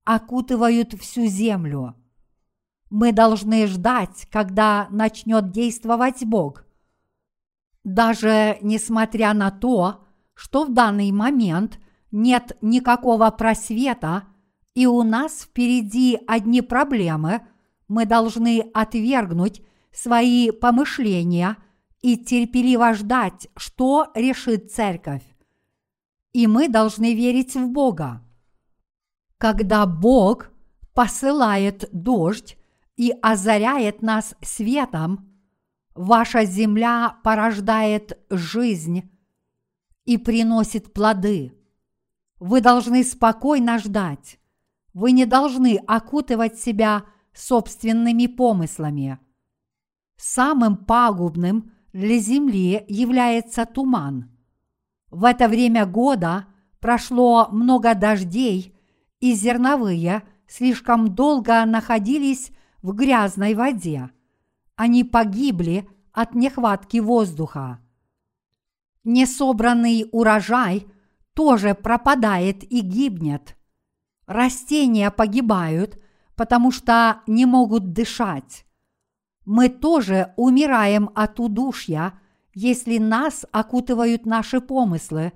[0.05, 1.95] окутывают всю землю.
[2.89, 6.65] Мы должны ждать, когда начнет действовать Бог.
[7.83, 10.00] Даже несмотря на то,
[10.33, 11.79] что в данный момент
[12.11, 14.23] нет никакого просвета,
[14.73, 17.41] и у нас впереди одни проблемы,
[17.87, 21.57] мы должны отвергнуть свои помышления
[22.01, 25.23] и терпеливо ждать, что решит церковь.
[26.33, 28.21] И мы должны верить в Бога.
[29.37, 30.51] Когда Бог
[30.93, 32.57] посылает дождь
[32.95, 35.29] и озаряет нас светом,
[35.93, 39.09] ваша земля порождает жизнь,
[40.05, 41.53] и приносит плоды.
[42.39, 44.39] Вы должны спокойно ждать.
[44.93, 49.19] Вы не должны окутывать себя собственными помыслами.
[50.17, 54.29] Самым пагубным для земли является туман.
[55.09, 56.47] В это время года
[56.79, 58.75] прошло много дождей,
[59.19, 64.09] и зерновые слишком долго находились в грязной воде.
[64.75, 67.79] Они погибли от нехватки воздуха
[69.03, 70.85] несобранный урожай
[71.33, 73.55] тоже пропадает и гибнет.
[74.25, 76.01] Растения погибают,
[76.35, 78.65] потому что не могут дышать.
[79.45, 82.19] Мы тоже умираем от удушья,
[82.53, 85.33] если нас окутывают наши помыслы,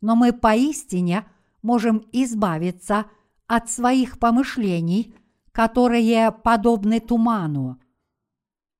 [0.00, 1.26] но мы поистине
[1.62, 3.06] можем избавиться
[3.46, 5.14] от своих помышлений,
[5.52, 7.80] которые подобны туману.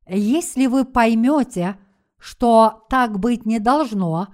[0.09, 1.79] Если вы поймете,
[2.19, 4.29] что так быть не должно,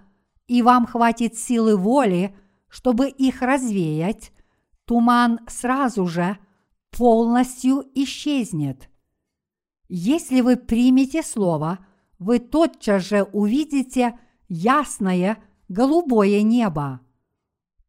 [0.46, 2.36] и вам хватит силы воли,
[2.68, 4.32] чтобы их развеять,
[4.84, 6.38] туман сразу же
[6.90, 8.88] полностью исчезнет.
[9.88, 11.78] Если вы примете слово,
[12.18, 14.18] вы тотчас же увидите
[14.48, 17.00] ясное голубое небо.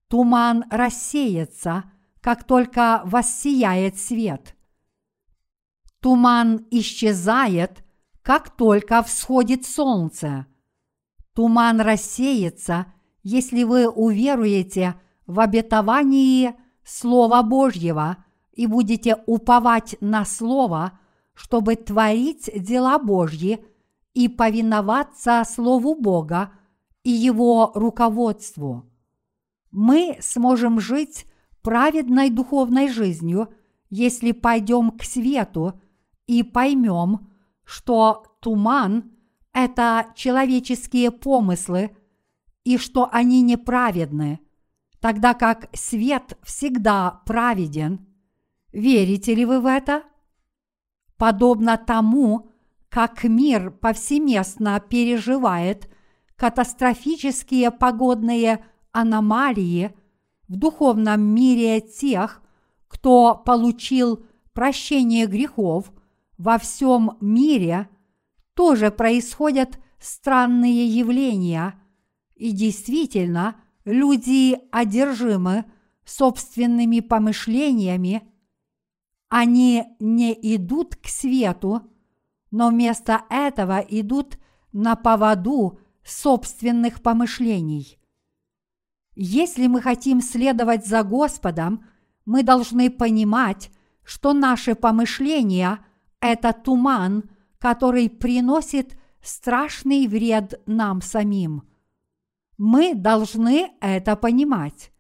[0.08, 1.86] Туман рассеется,
[2.22, 4.56] как только воссияет свет.
[6.00, 7.83] Туман исчезает,
[8.24, 10.48] как только всходит солнце.
[11.36, 12.88] Туман рассеется,
[13.22, 14.96] если вы уверуете
[15.28, 18.18] в обетовании Слова Божьего
[18.54, 21.00] и будете уповать на Слово,
[21.34, 23.66] чтобы творить дела Божьи
[24.14, 26.52] и повиноваться Слову Бога
[27.04, 28.90] и Его руководству.
[29.72, 31.26] Мы сможем жить
[31.62, 33.50] праведной духовной жизнью,
[33.90, 35.80] если пойдем к свету
[36.28, 37.33] и поймем,
[37.66, 39.12] что туман–
[39.54, 41.96] это человеческие помыслы
[42.64, 44.40] и что они неправедны,
[45.00, 48.08] тогда как свет всегда праведен.
[48.72, 50.04] Верите ли вы в это?
[51.18, 52.50] Подобно тому,
[52.90, 55.90] как мир повсеместно переживает
[56.36, 59.96] катастрофические погодные аномалии
[60.48, 62.42] в духовном мире тех,
[62.88, 65.92] кто получил прощение грехов
[66.38, 67.90] во всем мире,
[68.54, 71.80] тоже происходят странные явления,
[72.36, 73.56] и действительно
[73.86, 75.66] люди одержимы
[76.06, 78.30] собственными помышлениями,
[79.30, 81.82] они не идут к свету,
[82.52, 84.38] но вместо этого идут
[84.74, 87.98] на поводу собственных помышлений.
[89.16, 91.86] Если мы хотим следовать за Господом,
[92.26, 93.72] мы должны понимать,
[94.04, 95.80] что наши помышления–
[96.24, 101.64] это туман, который приносит страшный вред нам самим.
[102.58, 104.92] Мы должны это понимать.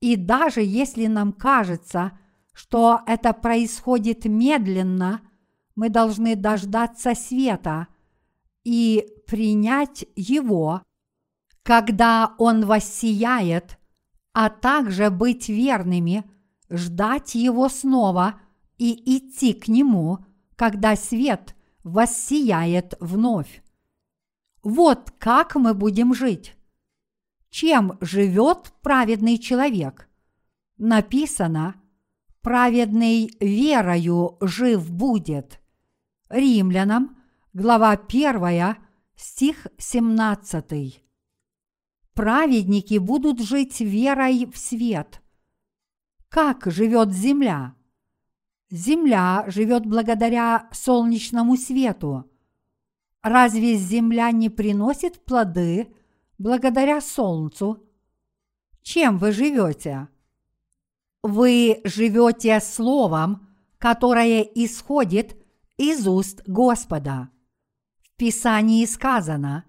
[0.00, 2.18] И даже если нам кажется,
[2.54, 5.20] что это происходит медленно,
[5.76, 7.88] мы должны дождаться света
[8.64, 10.82] и принять его,
[11.62, 13.78] когда он воссияет,
[14.32, 16.24] а также быть верными,
[16.70, 18.40] ждать его снова
[18.78, 20.24] и идти к нему,
[20.56, 23.62] когда свет воссияет вновь.
[24.62, 26.56] Вот как мы будем жить.
[27.50, 30.08] Чем живет праведный человек?
[30.78, 31.80] Написано,
[32.40, 35.60] праведный верою жив будет.
[36.28, 37.16] Римлянам,
[37.52, 38.76] глава 1,
[39.16, 41.02] стих 17.
[42.14, 45.20] Праведники будут жить верой в свет.
[46.28, 47.74] Как живет земля?
[48.70, 52.30] Земля живет благодаря солнечному свету.
[53.22, 55.94] Разве земля не приносит плоды
[56.38, 57.82] благодаря солнцу?
[58.82, 60.08] Чем вы живете?
[61.22, 63.48] Вы живете словом,
[63.78, 65.36] которое исходит
[65.76, 67.30] из уст Господа.
[68.02, 69.64] В Писании сказано,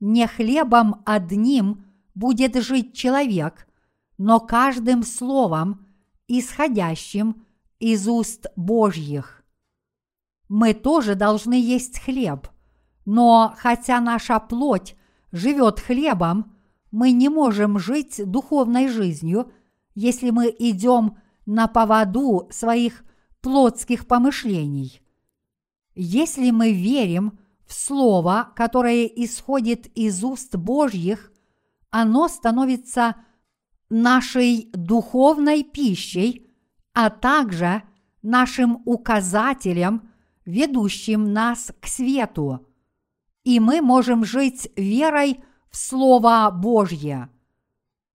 [0.00, 1.84] не хлебом одним
[2.14, 3.68] будет жить человек,
[4.16, 5.86] но каждым словом,
[6.26, 7.46] исходящим
[7.78, 9.44] из уст Божьих.
[10.48, 12.48] Мы тоже должны есть хлеб,
[13.04, 14.96] но хотя наша плоть
[15.30, 16.56] живет хлебом,
[16.90, 19.52] мы не можем жить духовной жизнью,
[19.94, 23.04] если мы идем на поводу своих
[23.40, 25.00] плотских помышлений.
[25.94, 31.32] Если мы верим в Слово, которое исходит из уст Божьих,
[31.90, 33.16] оно становится
[33.90, 36.46] нашей духовной пищей–
[36.98, 37.84] а также
[38.22, 40.10] нашим указателем,
[40.44, 42.66] ведущим нас к свету.
[43.44, 45.38] И мы можем жить верой
[45.70, 47.28] в Слово Божье.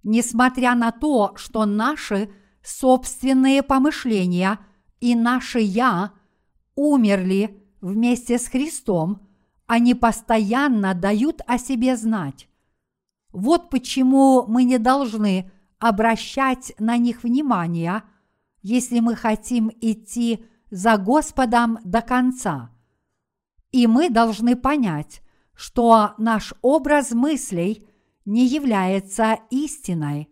[0.03, 2.29] Несмотря на то, что наши
[2.61, 4.59] собственные помышления
[4.99, 6.11] и наше «я»
[6.75, 9.21] умерли вместе с Христом,
[9.65, 12.49] они постоянно дают о себе знать.
[13.31, 18.03] Вот почему мы не должны обращать на них внимание–
[18.63, 22.71] если мы хотим идти за Господом до конца.
[23.71, 25.21] И мы должны понять,
[25.53, 27.85] что наш образ мыслей
[28.25, 30.29] не является истиной.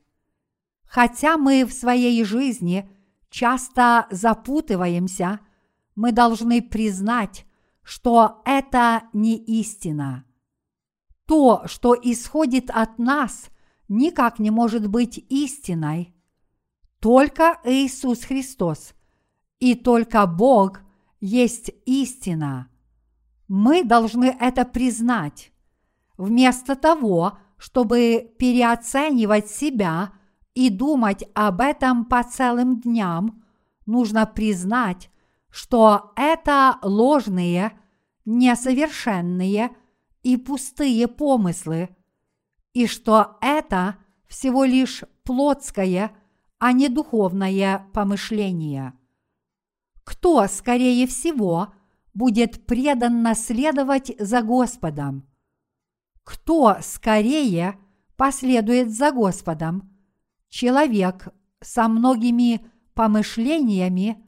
[0.85, 2.89] Хотя мы в своей жизни
[3.29, 5.39] часто запутываемся,
[5.95, 7.45] мы должны признать,
[7.83, 10.25] что это не истина.
[11.27, 13.49] То, что исходит от нас,
[13.89, 16.15] никак не может быть истиной–
[17.01, 18.93] только Иисус Христос
[19.59, 20.81] и только Бог
[21.19, 22.69] есть истина.
[23.47, 25.51] Мы должны это признать.
[26.15, 30.13] Вместо того, чтобы переоценивать себя
[30.53, 33.43] и думать об этом по целым дням,
[33.87, 35.09] нужно признать,
[35.49, 37.71] что это ложные,
[38.25, 39.71] несовершенные
[40.21, 41.89] и пустые помыслы,
[42.73, 43.97] и что это
[44.27, 46.11] всего лишь плотское–
[46.61, 48.93] а не духовное помышление.
[50.03, 51.73] Кто, скорее всего,
[52.13, 55.27] будет преданно следовать за Господом?
[56.23, 57.79] Кто скорее
[58.15, 59.91] последует за Господом?
[60.49, 61.29] Человек
[61.61, 64.23] со многими помышлениями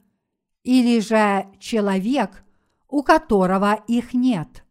[0.64, 2.44] или же человек,
[2.88, 4.64] у которого их нет?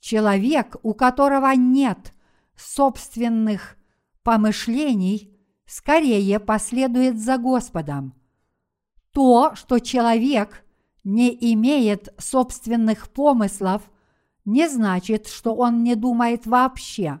[0.00, 2.14] Человек, у которого нет
[2.56, 3.76] собственных
[4.22, 5.31] помышлений,
[5.72, 8.14] скорее последует за Господом.
[9.10, 10.64] То, что человек
[11.02, 13.80] не имеет собственных помыслов,
[14.44, 17.20] не значит, что он не думает вообще.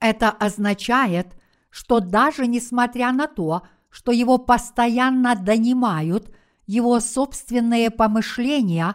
[0.00, 1.36] Это означает,
[1.68, 6.34] что даже несмотря на то, что его постоянно донимают
[6.66, 8.94] его собственные помышления,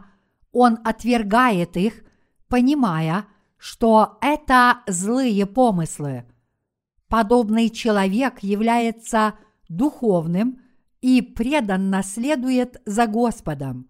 [0.51, 2.03] он отвергает их,
[2.47, 3.27] понимая,
[3.57, 6.25] что это злые помыслы.
[7.13, 9.35] Подобный человек является
[9.69, 10.59] духовным
[10.99, 13.87] и преданно следует за Господом.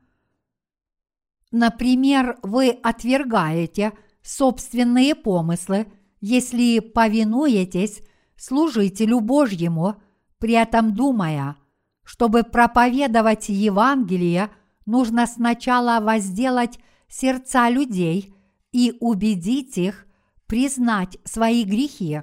[1.50, 3.94] Например, вы отвергаете
[4.24, 5.88] собственные помыслы,
[6.20, 8.02] если повинуетесь
[8.36, 10.02] служителю Божьему,
[10.38, 11.56] при этом думая,
[12.04, 14.50] чтобы проповедовать Евангелие,
[14.86, 18.36] нужно сначала возделать сердца людей
[18.74, 20.08] и убедить их
[20.46, 22.22] признать свои грехи.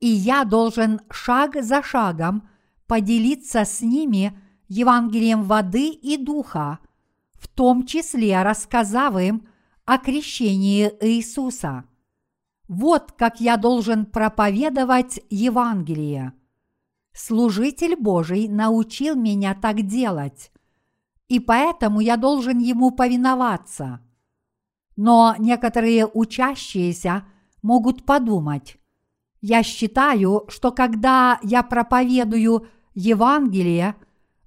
[0.00, 2.48] И я должен шаг за шагом
[2.86, 4.38] поделиться с ними
[4.68, 6.80] Евангелием воды и духа,
[7.34, 9.48] в том числе рассказав им
[9.84, 11.84] о крещении Иисуса.
[12.68, 16.32] Вот как я должен проповедовать Евангелие.
[17.12, 20.50] Служитель Божий научил меня так делать,
[21.28, 24.00] и поэтому я должен ему повиноваться.
[24.96, 27.24] Но некоторые учащиеся
[27.62, 28.78] могут подумать,
[29.40, 33.96] я считаю, что когда я проповедую Евангелие,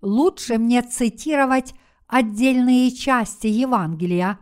[0.01, 1.73] лучше мне цитировать
[2.07, 4.39] отдельные части Евангелия,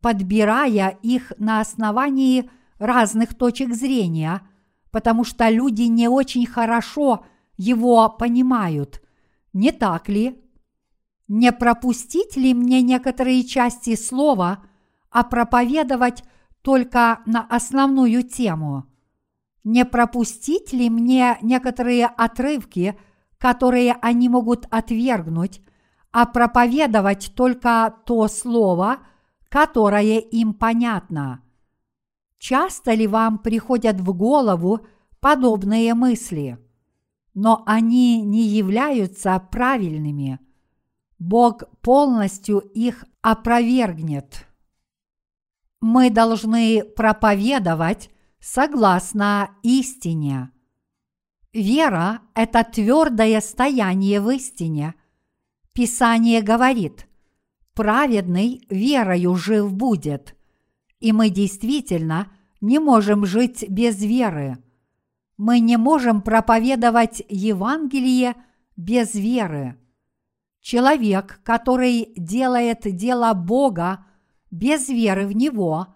[0.00, 4.42] подбирая их на основании разных точек зрения,
[4.90, 7.24] потому что люди не очень хорошо
[7.56, 9.02] его понимают.
[9.52, 10.42] Не так ли?
[11.28, 14.64] Не пропустить ли мне некоторые части слова,
[15.10, 16.22] а проповедовать
[16.62, 18.84] только на основную тему?
[19.66, 22.96] Не пропустить ли мне некоторые отрывки,
[23.36, 25.60] которые они могут отвергнуть,
[26.12, 28.98] а проповедовать только то слово,
[29.48, 31.42] которое им понятно?
[32.38, 34.86] Часто ли вам приходят в голову
[35.18, 36.64] подобные мысли?
[37.34, 40.38] Но они не являются правильными.
[41.18, 44.46] Бог полностью их опровергнет.
[45.80, 48.10] Мы должны проповедовать
[48.40, 50.50] согласно истине.
[51.52, 54.94] Вера– это твердое стояние в истине.
[55.72, 57.06] Писание говорит,
[57.74, 60.36] праведный верою жив будет.
[61.00, 64.58] И мы действительно не можем жить без веры.
[65.36, 68.34] Мы не можем проповедовать Евангелие
[68.76, 69.78] без веры.
[70.60, 74.04] Человек, который делает дело Бога
[74.50, 75.94] без веры в Него,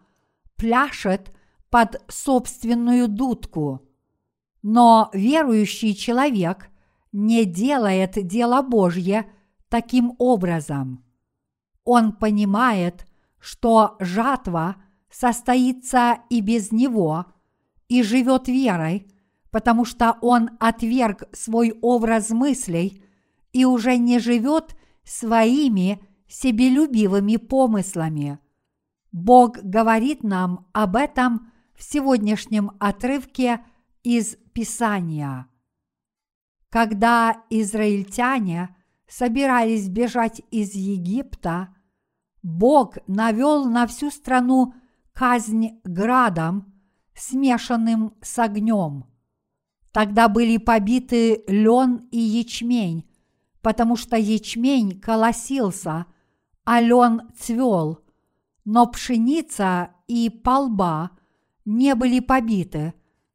[0.56, 1.34] пляшет
[1.70, 3.80] под собственную дудку.
[4.62, 6.68] Но верующий человек
[7.12, 9.30] не делает дело Божье
[9.68, 11.04] таким образом.
[11.84, 13.06] Он понимает,
[13.38, 14.76] что жатва
[15.10, 17.26] состоится и без него,
[17.88, 19.10] и живет верой,
[19.50, 23.02] потому что он отверг свой образ мыслей
[23.52, 28.38] и уже не живет своими себелюбивыми помыслами.
[29.10, 31.49] Бог говорит нам об этом
[31.80, 33.64] в сегодняшнем отрывке
[34.02, 35.46] из Писания.
[36.68, 38.76] Когда израильтяне
[39.08, 41.74] собирались бежать из Египта,
[42.42, 44.74] Бог навел на всю страну
[45.14, 46.70] казнь градом,
[47.14, 49.06] смешанным с огнем.
[49.90, 53.08] Тогда были побиты лен и ячмень,
[53.62, 56.04] потому что ячмень колосился,
[56.64, 58.00] а лен цвел,
[58.66, 61.12] но пшеница и полба
[61.70, 62.94] не были побиты,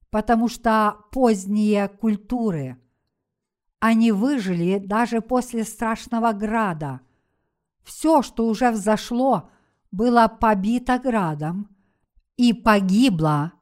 [0.09, 2.77] потому что поздние культуры.
[3.79, 7.01] Они выжили даже после страшного града.
[7.83, 9.49] Все, что уже взошло,
[9.91, 11.69] было побито градом
[12.35, 13.53] и погибло.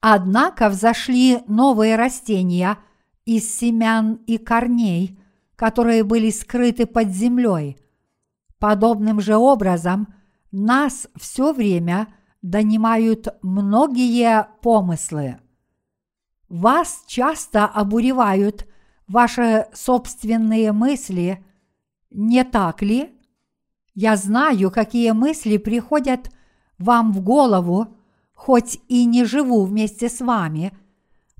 [0.00, 2.78] Однако взошли новые растения
[3.24, 5.18] из семян и корней,
[5.56, 7.78] которые были скрыты под землей.
[8.58, 10.14] Подобным же образом
[10.50, 12.08] нас все время–
[12.42, 15.38] донимают многие помыслы.
[16.48, 18.66] Вас часто обуревают
[19.08, 21.44] ваши собственные мысли,
[22.10, 23.12] не так ли?
[23.94, 26.30] Я знаю, какие мысли приходят
[26.78, 27.88] вам в голову,
[28.34, 30.76] хоть и не живу вместе с вами,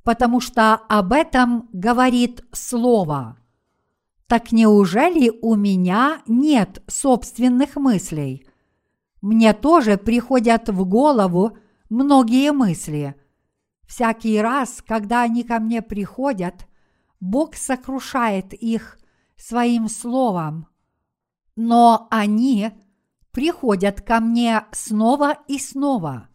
[0.02, 3.36] потому что об этом говорит Слово.
[4.26, 8.45] Так неужели у меня нет собственных мыслей?
[9.22, 11.56] Мне тоже приходят в голову
[11.88, 13.14] многие мысли.
[13.86, 16.66] Всякий раз, когда они ко мне приходят,
[17.20, 18.98] Бог сокрушает их
[19.36, 20.66] своим словом.
[21.54, 22.72] Но они
[23.30, 26.28] приходят ко мне снова и снова.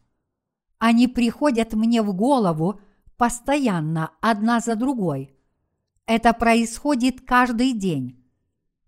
[0.80, 2.80] Они приходят мне в голову
[3.18, 5.36] постоянно, одна за другой.
[6.08, 8.26] Это происходит каждый день.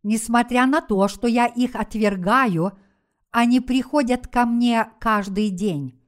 [0.01, 2.71] Несмотря на то, что я их отвергаю–
[3.33, 5.99] они приходят ко мне каждый день.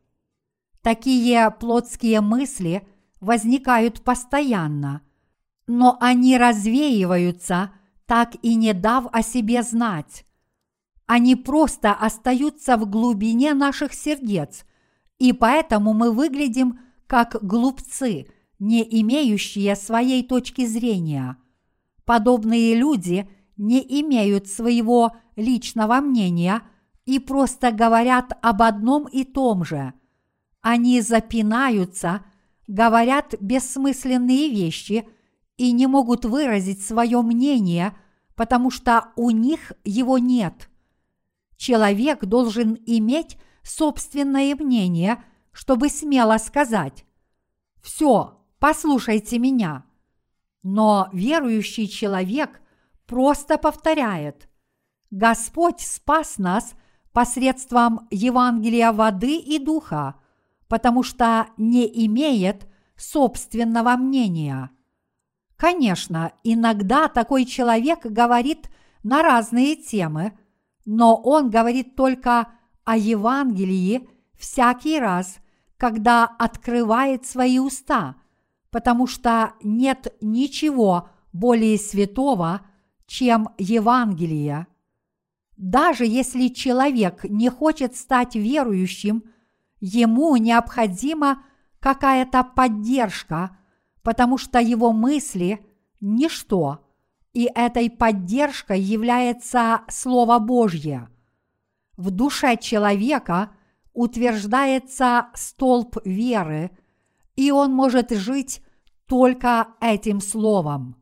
[0.81, 2.87] Такие плотские мысли
[3.19, 5.01] возникают постоянно,
[5.65, 7.71] но они развеиваются,
[8.05, 10.23] так и не дав о себе знать.
[11.07, 14.63] Они просто остаются в глубине наших сердец,
[15.17, 18.27] и поэтому мы выглядим как глупцы,
[18.59, 21.37] не имеющие своей точки зрения.
[22.05, 26.61] Подобные люди не имеют своего личного мнения
[27.05, 29.93] и просто говорят об одном и том же.
[30.61, 32.25] Они запинаются,
[32.67, 35.07] говорят бессмысленные вещи
[35.57, 37.95] и не могут выразить свое мнение,
[38.35, 40.69] потому что у них его нет–
[41.57, 47.05] Человек должен иметь собственное мнение, чтобы смело сказать
[47.81, 49.85] «Все, послушайте меня».
[50.63, 52.61] Но верующий человек
[53.05, 54.49] просто повторяет
[55.11, 56.73] «Господь спас нас
[57.15, 60.17] посредством Евангелия воды и духа,
[60.67, 64.69] потому что не имеет собственного мнения».
[65.57, 68.69] Конечно, иногда такой человек говорит
[69.01, 70.37] на разные темы–
[70.85, 72.47] но он говорит только
[72.83, 74.07] о Евангелии
[74.37, 75.37] всякий раз,
[75.77, 78.15] когда открывает свои уста,
[78.69, 82.61] потому что нет ничего более святого,
[83.07, 84.67] чем Евангелие.
[85.57, 89.23] Даже если человек не хочет стать верующим,
[89.79, 91.43] ему необходима
[91.79, 93.57] какая-то поддержка,
[94.03, 95.65] потому что его мысли–
[96.01, 96.81] ничто–
[97.35, 101.09] и этой поддержкой является Слово Божье.
[101.97, 103.51] В душе человека
[103.93, 106.71] утверждается столб веры,
[107.35, 108.61] и он может жить
[109.05, 110.95] только этим словом.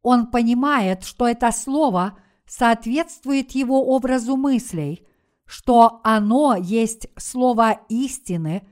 [0.00, 2.18] Он понимает, что это слово
[2.48, 5.06] соответствует его образу мыслей,
[5.44, 8.66] что оно есть слово истины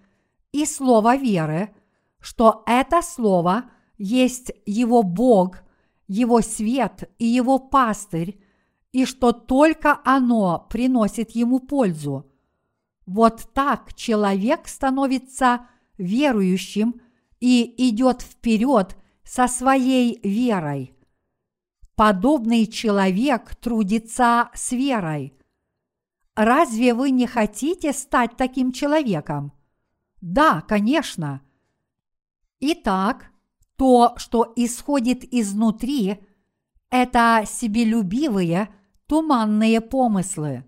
[0.52, 1.74] и слово веры,
[2.18, 5.58] что это слово есть его Бог–
[6.08, 8.40] его свет и его пастырь,
[8.92, 12.30] и что только оно приносит ему пользу.
[13.04, 15.66] Вот так человек становится
[15.98, 17.00] верующим
[17.40, 20.95] и идет вперед со своей верой.
[21.96, 25.32] Подобный человек трудится с верой.
[26.34, 29.54] Разве вы не хотите стать таким человеком?
[30.20, 31.40] Да, конечно.
[32.60, 33.30] Итак,
[33.76, 36.18] то, что исходит изнутри,
[36.90, 38.68] это себелюбивые,
[39.06, 40.66] туманные помыслы.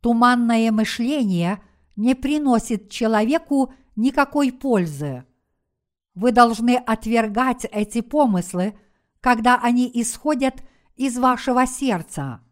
[0.00, 1.62] Туманное мышление
[1.94, 5.24] не приносит человеку никакой пользы.
[6.16, 8.76] Вы должны отвергать эти помыслы,
[9.24, 10.62] когда они исходят
[10.96, 12.42] из вашего сердца.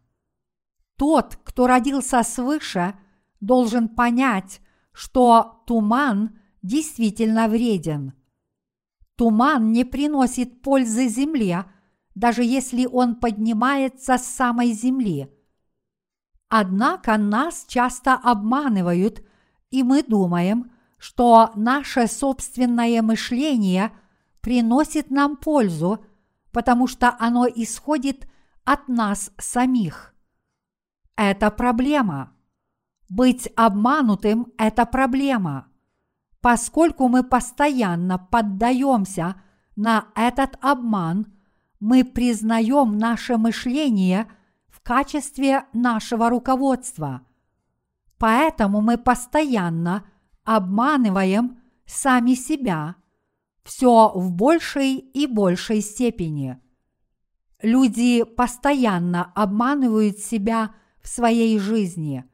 [0.97, 2.95] Тот, кто родился свыше,
[3.39, 4.59] должен понять,
[4.91, 8.13] что туман действительно вреден–
[9.15, 11.65] Туман не приносит пользы земле,
[12.15, 15.29] даже если он поднимается с самой земли.
[16.49, 19.23] Однако нас часто обманывают,
[19.69, 23.91] и мы думаем, что наше собственное мышление
[24.41, 26.03] приносит нам пользу,
[26.53, 28.29] потому что оно исходит
[28.63, 30.15] от нас самих.
[31.17, 32.31] Это проблема.
[33.09, 35.67] Быть обманутым– это проблема–
[36.43, 39.41] Поскольку мы постоянно поддаемся
[39.77, 41.31] на этот обман,
[41.79, 44.27] мы признаем наше мышление
[44.67, 47.21] в качестве нашего руководства.
[48.17, 50.03] Поэтому мы постоянно
[50.43, 52.95] обманываем сами себя,
[53.63, 56.59] все в большей и большей степени.
[57.61, 62.25] Люди постоянно обманывают себя в своей жизни.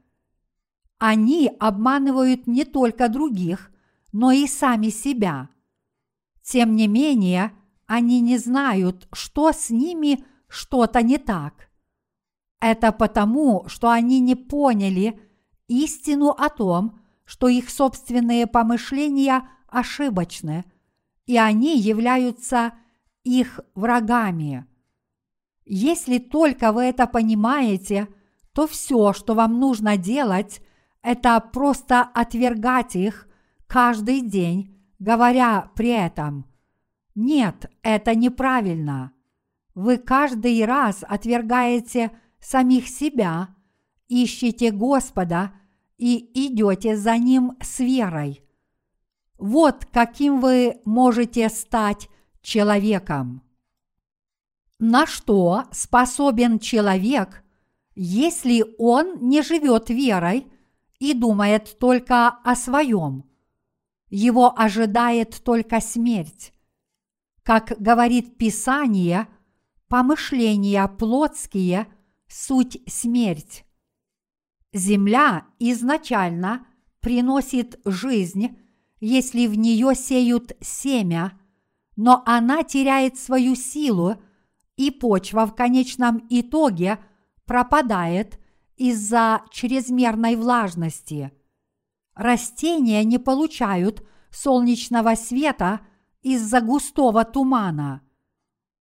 [0.97, 3.71] Они обманывают не только других–
[4.11, 5.49] но и сами себя.
[6.41, 7.53] Тем не менее,
[7.85, 11.69] они не знают, что с ними что-то не так.
[12.59, 15.19] Это потому, что они не поняли
[15.67, 20.65] истину о том, что их собственные помышления ошибочны,
[21.29, 22.73] и они являются
[23.23, 24.65] их врагами.
[25.63, 28.07] Если только вы это понимаете,
[28.51, 30.59] то все, что вам нужно делать,
[31.03, 33.27] это просто отвергать их
[33.67, 36.47] каждый день, говоря при этом
[37.13, 39.11] «Нет, это неправильно».
[39.75, 42.09] Вы каждый раз отвергаете
[42.39, 43.49] самих себя,
[44.07, 45.51] ищете Господа
[45.99, 48.41] и идете за Ним с верой.
[49.39, 52.09] Вот каким вы можете стать
[52.41, 53.41] человеком.
[54.79, 57.43] На что способен человек,
[57.95, 60.47] если он не живет верой
[60.99, 63.25] и думает только о своем–
[64.09, 66.53] его ожидает только смерть.
[67.43, 69.27] Как говорит Писание,
[69.87, 71.87] помышления плотские–
[72.27, 73.65] суть смерть.
[74.71, 76.67] Земля изначально
[76.99, 78.57] приносит жизнь,
[78.99, 81.33] если в нее сеют семя,
[81.95, 84.15] но она теряет свою силу,
[84.77, 86.99] и почва в конечном итоге
[87.45, 88.39] пропадает
[88.77, 91.33] из-за чрезмерной влажности.
[92.15, 95.81] Растения не получают солнечного света
[96.21, 98.01] из-за густого тумана.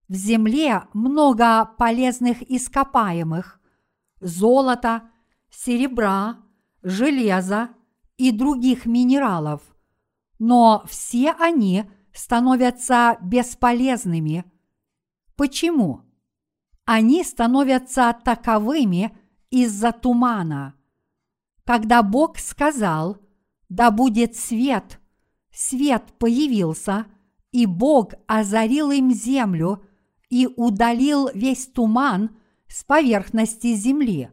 [0.07, 3.59] В земле много полезных ископаемых–
[4.21, 5.09] золота,
[5.49, 6.37] серебра,
[6.81, 7.69] железа
[8.17, 9.61] и других минералов,
[10.39, 11.83] но все они
[12.13, 14.45] становятся бесполезными.
[15.35, 16.01] Почему?
[16.85, 19.15] Они становятся таковыми
[19.51, 20.75] из-за тумана.
[21.65, 23.17] Когда Бог сказал
[23.67, 24.99] «Да будет свет»,
[25.51, 27.05] свет появился,
[27.51, 29.85] и Бог озарил им землю
[30.29, 32.37] и удалил весь туман
[32.67, 34.31] с поверхности земли.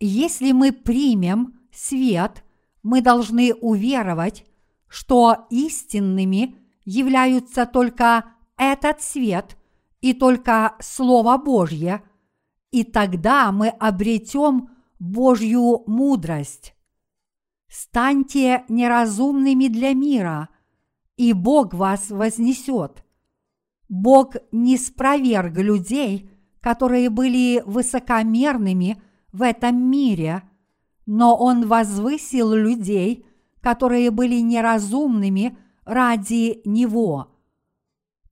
[0.00, 2.44] Если мы примем свет,
[2.82, 4.44] мы должны уверовать,
[4.88, 8.24] что истинными являются только
[8.56, 9.56] этот свет
[10.00, 12.02] и только Слово Божье,
[12.70, 16.74] и тогда мы обретем Божью мудрость.
[17.68, 20.48] Станьте неразумными для мира,
[21.16, 23.04] и Бог вас вознесет.
[23.88, 26.30] Бог не спроверг людей,
[26.60, 30.42] которые были высокомерными в этом мире,
[31.06, 33.26] но Он возвысил людей,
[33.60, 37.34] которые были неразумными ради Него.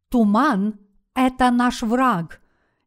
[0.09, 0.79] Туман–
[1.15, 2.41] это наш враг,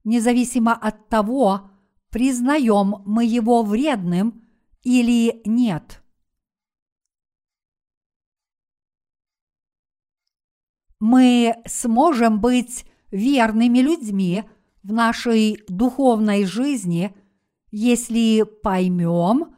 [0.03, 1.71] независимо от того,
[2.09, 4.43] признаем мы его вредным
[4.83, 6.01] или нет.
[10.99, 14.43] Мы сможем быть верными людьми
[14.83, 17.15] в нашей духовной жизни,
[17.71, 19.55] если поймем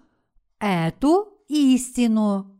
[0.60, 2.51] эту истину.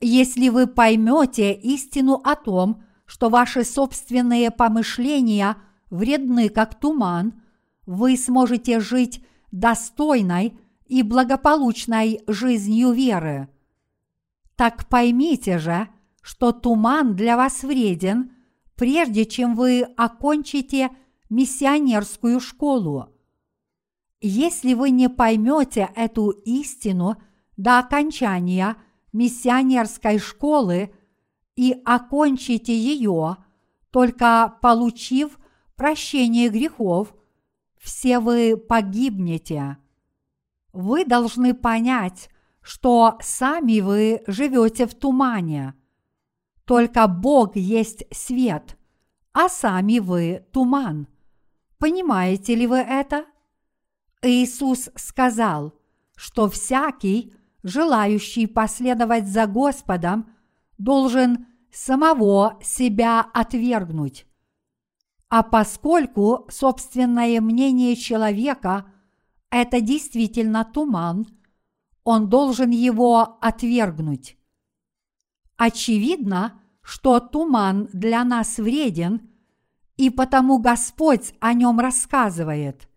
[0.00, 5.56] Если вы поймете истину о том, что ваши собственные помышления
[5.90, 7.42] вредны, как туман,
[7.84, 13.48] вы сможете жить достойной и благополучной жизнью веры.
[14.56, 15.88] Так поймите же,
[16.22, 18.32] что туман для вас вреден,
[18.76, 20.90] прежде чем вы окончите
[21.28, 23.08] миссионерскую школу.
[24.20, 27.16] Если вы не поймете эту истину
[27.56, 28.76] до окончания–
[29.18, 30.94] миссионерской школы
[31.56, 33.36] и окончите ее,
[33.90, 35.40] только получив
[35.74, 37.12] прощение грехов,
[37.76, 39.78] все вы погибнете.
[40.72, 45.74] Вы должны понять, что сами вы живете в тумане.
[46.64, 48.76] Только Бог есть свет,
[49.32, 51.08] а сами вы туман.
[51.78, 53.24] Понимаете ли вы это?
[54.22, 55.72] Иисус сказал,
[56.14, 57.32] что всякий,
[57.62, 60.30] желающий последовать за Господом,
[60.78, 64.26] должен самого себя отвергнуть.
[65.28, 68.86] А поскольку собственное мнение человека–
[69.50, 71.26] это действительно туман,
[72.04, 74.36] он должен его отвергнуть.
[75.56, 79.28] Очевидно, что туман для нас вреден,
[79.96, 82.88] и потому Господь о нем рассказывает.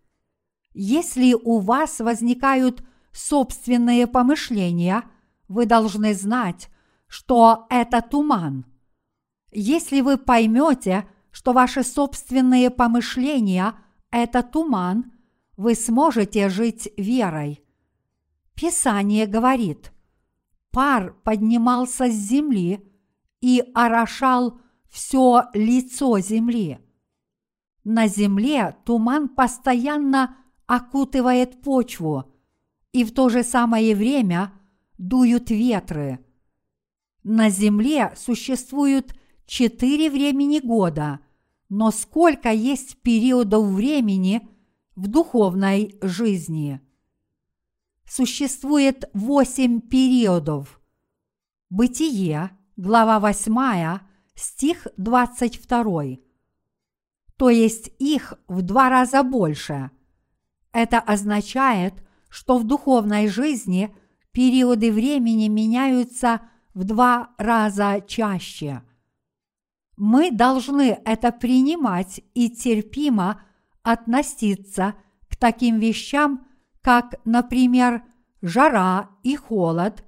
[0.72, 2.82] Если у вас возникают
[3.12, 5.04] собственные помышления,
[5.48, 6.68] вы должны знать,
[7.06, 8.64] что это туман.
[9.50, 13.74] Если вы поймете, что ваши собственные помышления–
[14.10, 15.12] это туман,
[15.56, 17.62] вы сможете жить верой.
[18.54, 19.92] Писание говорит,
[20.70, 22.86] пар поднимался с земли
[23.40, 26.78] и орошал все лицо земли.
[27.84, 30.36] На земле туман постоянно
[30.66, 32.31] окутывает почву,
[32.92, 34.52] и в то же самое время
[34.98, 36.24] дуют ветры.
[37.24, 39.14] На Земле существуют
[39.46, 41.20] четыре времени года,
[41.68, 44.48] но сколько есть периодов времени
[44.94, 46.80] в духовной жизни?
[48.06, 50.80] Существует восемь периодов.
[51.70, 54.00] Бытие, глава 8,
[54.34, 56.18] стих 22.
[57.38, 59.90] То есть их в два раза больше.
[60.72, 61.94] Это означает–
[62.32, 63.94] что в духовной жизни
[64.32, 66.40] периоды времени меняются
[66.72, 68.82] в два раза чаще.
[69.98, 73.42] Мы должны это принимать и терпимо
[73.82, 74.94] относиться
[75.28, 76.46] к таким вещам,
[76.80, 78.02] как, например,
[78.40, 80.02] жара и холод,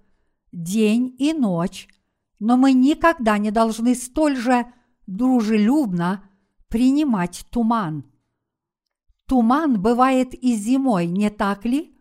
[0.50, 1.88] день и ночь,
[2.38, 4.64] но мы никогда не должны столь же
[5.06, 6.26] дружелюбно
[6.68, 8.10] принимать туман.
[9.26, 11.93] Туман бывает и зимой, не так ли?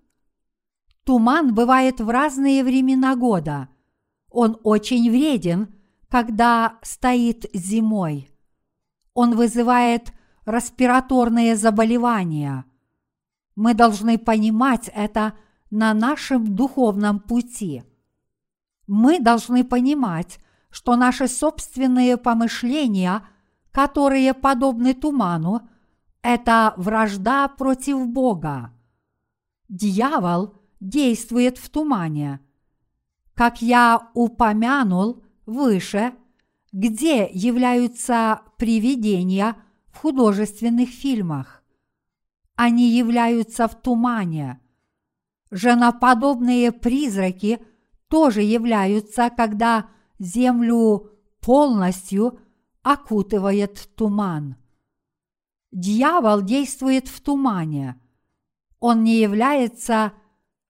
[1.03, 3.67] Туман бывает в разные времена года.
[4.29, 5.73] Он очень вреден,
[6.09, 8.29] когда стоит зимой.
[9.13, 10.13] Он вызывает
[10.45, 12.65] респираторные заболевания.
[13.55, 15.33] Мы должны понимать это
[15.69, 17.83] на нашем духовном пути.
[18.87, 20.39] Мы должны понимать,
[20.69, 23.27] что наши собственные помышления,
[23.71, 25.67] которые подобны туману,
[26.21, 28.71] это вражда против Бога.
[29.67, 32.41] Дьявол действует в тумане.
[33.33, 36.13] Как я упомянул выше,
[36.71, 39.55] где являются привидения
[39.91, 41.63] в художественных фильмах.
[42.55, 44.59] Они являются в тумане.
[45.49, 47.59] Женоподобные призраки
[48.07, 49.87] тоже являются, когда
[50.19, 52.39] землю полностью
[52.81, 54.55] окутывает туман.
[55.71, 57.99] Дьявол действует в тумане.
[58.79, 60.13] Он не является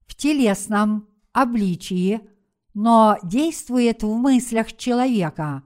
[0.06, 2.22] в телесном обличии,
[2.74, 5.64] но действует в мыслях человека.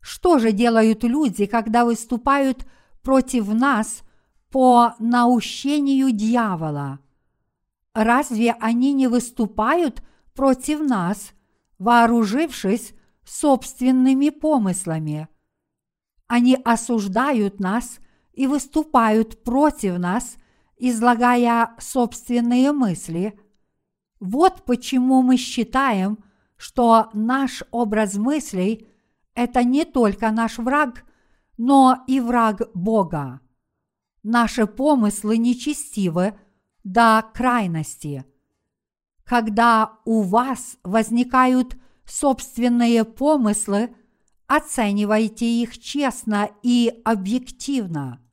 [0.00, 2.66] Что же делают люди, когда выступают
[3.02, 4.02] против нас
[4.50, 7.00] по наущению дьявола?
[7.94, 10.02] Разве они не выступают
[10.34, 11.32] против нас,
[11.78, 12.92] вооружившись
[13.24, 15.28] собственными помыслами?
[16.26, 17.98] Они осуждают нас
[18.32, 20.36] и выступают против нас,
[20.78, 23.38] излагая собственные мысли.
[24.20, 26.18] Вот почему мы считаем,
[26.56, 28.88] что наш образ мыслей–
[29.34, 31.04] это не только наш враг,
[31.58, 33.40] но и враг Бога.
[34.22, 36.38] Наши помыслы нечестивы
[36.84, 38.24] до крайности.
[39.24, 43.94] Когда у вас возникают собственные помыслы,
[44.46, 48.20] оценивайте их честно и объективно–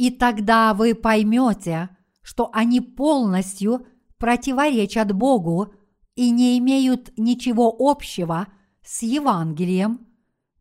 [0.00, 1.90] и тогда вы поймете,
[2.22, 3.86] что они полностью
[4.16, 5.74] противоречат Богу
[6.14, 8.46] и не имеют ничего общего
[8.82, 10.06] с Евангелием,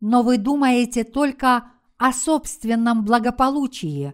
[0.02, 4.14] но вы думаете только о собственном благополучии.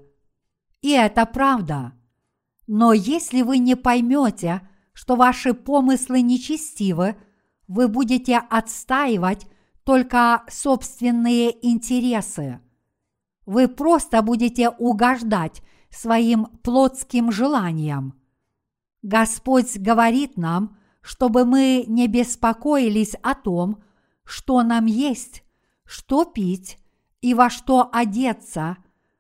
[0.81, 1.93] И это правда.
[2.67, 4.61] Но если вы не поймете,
[4.93, 7.15] что ваши помыслы нечестивы,
[7.67, 9.47] вы будете отстаивать
[9.85, 12.59] только собственные интересы
[13.45, 18.19] вы просто будете угождать своим плотским желаниям.
[19.01, 23.83] Господь говорит нам, чтобы мы не беспокоились о том,
[24.23, 25.43] что нам есть,
[25.85, 26.79] что пить
[27.21, 28.77] и во что одеться,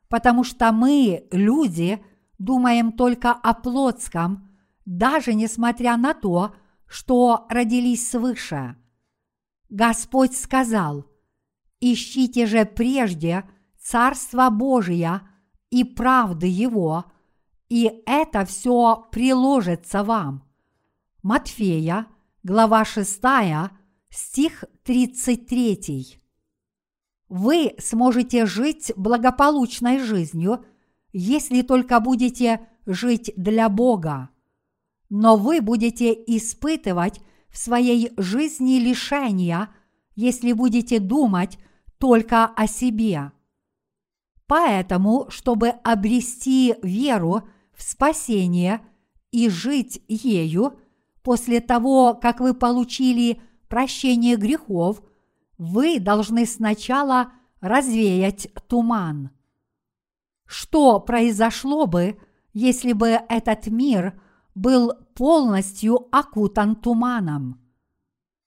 [0.09, 2.03] потому что мы, люди,
[2.39, 4.49] думаем только о плотском,
[4.85, 6.55] даже несмотря на то,
[6.87, 8.75] что родились свыше.
[9.69, 11.05] Господь сказал,
[11.79, 13.47] «Ищите же прежде–
[13.85, 15.21] Царство Божие
[15.69, 17.05] и правды Его,
[17.69, 20.43] и это все приложится вам.
[21.21, 22.07] Матфея,
[22.41, 23.21] глава 6,
[24.09, 26.19] стих 33.
[27.29, 30.65] Вы сможете жить благополучной жизнью,
[31.13, 34.29] если только будете жить для Бога.
[35.09, 39.69] Но вы будете испытывать в своей жизни лишения,
[40.15, 41.59] если будете думать
[41.99, 43.31] только о себе.
[44.47, 47.43] Поэтому, чтобы обрести веру
[47.73, 48.81] в спасение
[49.31, 50.79] и жить ею,
[51.23, 55.01] после того, как вы получили прощение грехов,
[55.57, 59.31] вы должны сначала развеять туман.
[60.45, 62.19] Что произошло бы,
[62.53, 64.21] если бы этот мир
[64.53, 67.59] был полностью окутан туманом?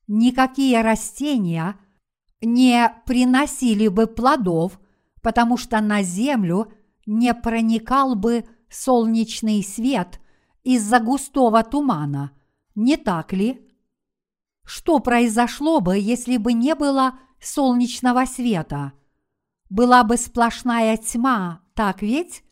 [0.07, 1.75] Никакие растения
[2.41, 4.79] не приносили бы плодов–
[5.29, 6.73] потому что на Землю
[7.05, 10.23] не проникал бы солнечный свет
[10.65, 12.33] из-за густого тумана,
[12.75, 13.61] не так ли?
[14.65, 18.95] Что произошло бы, если бы не было солнечного света?
[19.69, 22.43] Была бы сплошная тьма, так ведь?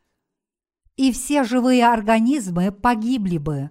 [0.97, 3.71] И все живые организмы погибли бы.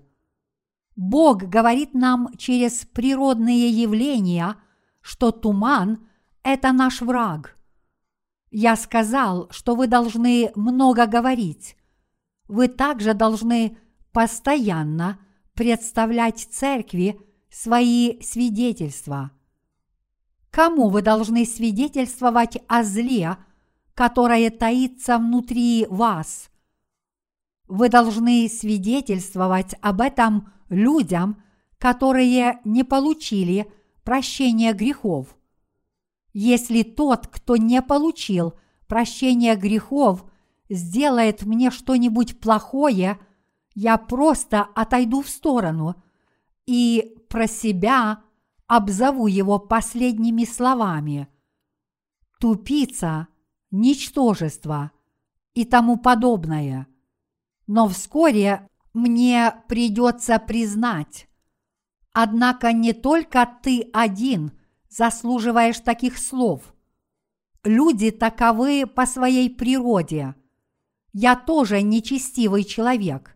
[0.96, 4.56] Бог говорит нам через природные явления,
[5.02, 6.08] что туман–
[6.44, 7.56] это наш враг.
[8.58, 11.76] Я сказал, что вы должны много говорить.
[12.48, 13.78] Вы также должны
[14.14, 15.20] постоянно
[15.56, 17.20] представлять церкви
[17.52, 19.32] свои свидетельства.
[20.52, 23.36] Кому вы должны свидетельствовать о зле,
[23.94, 26.50] которое таится внутри вас?
[27.68, 31.44] Вы должны свидетельствовать об этом людям,
[31.78, 33.70] которые не получили
[34.06, 35.35] прощения грехов.
[36.38, 38.56] Если тот, кто не получил
[38.88, 40.26] прощения грехов,
[40.70, 43.22] сделает мне что-нибудь плохое,
[43.74, 45.96] я просто отойду в сторону
[46.66, 48.22] и про себя
[48.68, 51.30] обзову его последними словами.
[52.42, 53.30] Тупица,
[53.72, 54.92] ничтожество
[55.54, 56.86] и тому подобное.
[57.66, 61.30] Но вскоре мне придется признать,
[62.12, 64.52] однако не только ты один
[64.96, 66.74] заслуживаешь таких слов.
[67.64, 70.36] Люди таковы по своей природе.
[71.12, 73.36] Я тоже нечестивый человек.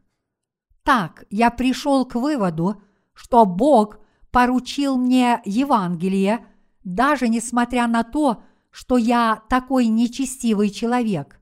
[0.84, 2.82] Так я пришел к выводу,
[3.14, 4.00] что Бог
[4.32, 6.46] поручил мне Евангелие,
[6.84, 11.42] даже несмотря на то, что я такой нечестивый человек.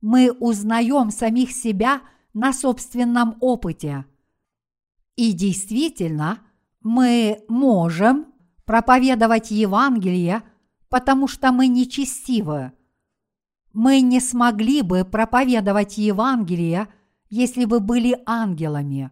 [0.00, 2.02] Мы узнаем самих себя
[2.34, 4.04] на собственном опыте.
[5.14, 6.40] И действительно,
[6.80, 8.31] мы можем
[8.72, 10.42] проповедовать Евангелие,
[10.88, 12.72] потому что мы нечестивы.
[13.74, 16.88] Мы не смогли бы проповедовать Евангелие,
[17.28, 19.10] если бы были ангелами.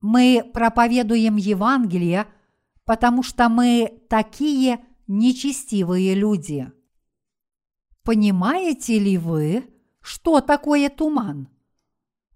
[0.00, 2.28] Мы проповедуем Евангелие,
[2.84, 4.78] потому что мы такие
[5.08, 6.70] нечестивые люди.
[8.04, 9.68] Понимаете ли вы,
[10.00, 11.48] что такое туман?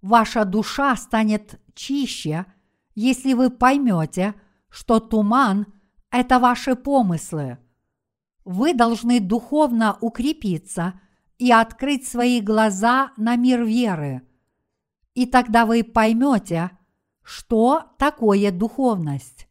[0.02, 2.46] Ваша душа станет чище,
[2.96, 4.34] если вы поймете,
[4.70, 5.72] что туман–
[6.10, 7.58] это ваши помыслы.
[8.44, 11.00] Вы должны духовно укрепиться
[11.38, 14.22] и открыть свои глаза на мир веры.
[15.14, 16.70] И тогда вы поймете,
[17.22, 19.48] что такое духовность.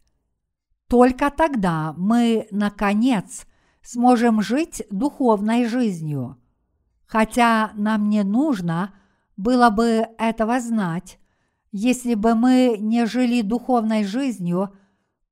[0.88, 3.46] Только тогда мы, наконец,
[3.82, 6.38] сможем жить духовной жизнью.
[7.06, 8.94] Хотя нам не нужно
[9.38, 11.20] было бы этого знать,
[11.72, 14.76] если бы мы не жили духовной жизнью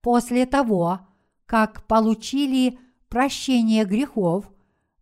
[0.02, 1.02] после того,
[1.48, 2.78] как получили
[3.10, 4.46] прощение грехов,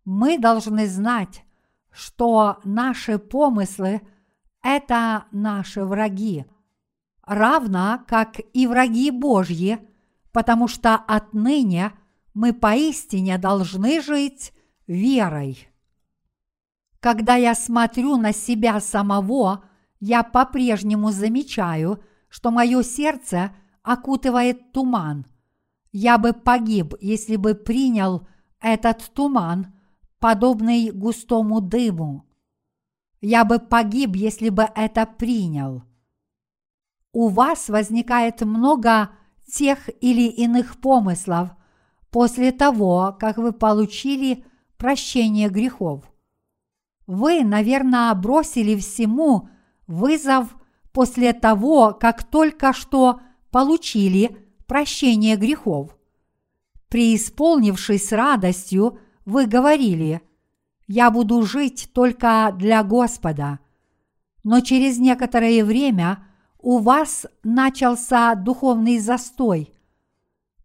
[0.06, 1.44] мы должны знать,
[1.90, 4.00] что наши помыслы–
[4.62, 6.46] это наши враги,
[7.26, 9.78] равно как и враги Божьи–
[10.36, 11.92] потому что отныне
[12.34, 14.52] мы поистине должны жить
[14.86, 15.66] верой.
[17.00, 19.64] Когда я смотрю на себя самого,
[19.98, 23.50] я по-прежнему замечаю, что мое сердце
[23.82, 25.24] окутывает туман.
[25.92, 28.26] Я бы погиб, если бы принял
[28.60, 29.74] этот туман,
[30.18, 32.26] подобный густому дыму.
[33.20, 35.82] Я бы погиб, если бы это принял.
[37.12, 39.10] У вас возникает много
[39.50, 41.50] тех или иных помыслов
[42.10, 44.44] после того, как вы получили
[44.76, 46.04] прощение грехов.
[47.06, 49.48] Вы, наверное, бросили всему
[49.86, 50.54] вызов
[50.92, 53.20] после того, как только что
[53.50, 55.96] получили прощение грехов.
[56.88, 60.22] Преисполнившись радостью, вы говорили,
[60.86, 63.58] «Я буду жить только для Господа».
[64.44, 66.24] Но через некоторое время
[66.60, 69.72] у вас начался духовный застой.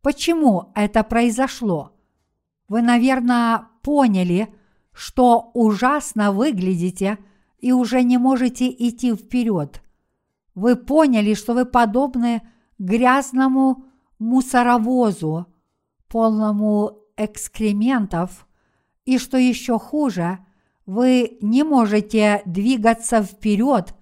[0.03, 1.91] Почему это произошло?
[2.67, 4.53] Вы, наверное, поняли,
[4.93, 7.17] что ужасно выглядите
[7.57, 9.81] и уже не можете идти вперед.
[10.53, 12.41] Вы поняли, что вы подобны
[12.77, 13.85] грязному
[14.21, 15.47] мусоровозу,
[16.07, 18.47] полному экскрементов,
[19.05, 20.39] и что еще хуже,
[20.85, 23.95] вы не можете двигаться вперед–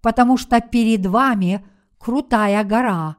[0.00, 1.66] потому что перед вами
[1.98, 3.16] крутая гора.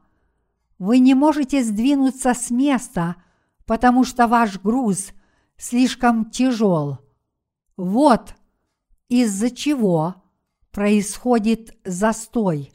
[0.80, 3.18] Вы не можете сдвинуться с места,
[3.66, 5.12] потому что ваш груз
[5.58, 7.00] слишком тяжел.
[7.78, 8.36] Вот
[9.10, 10.16] из-за чего
[10.72, 12.72] происходит застой.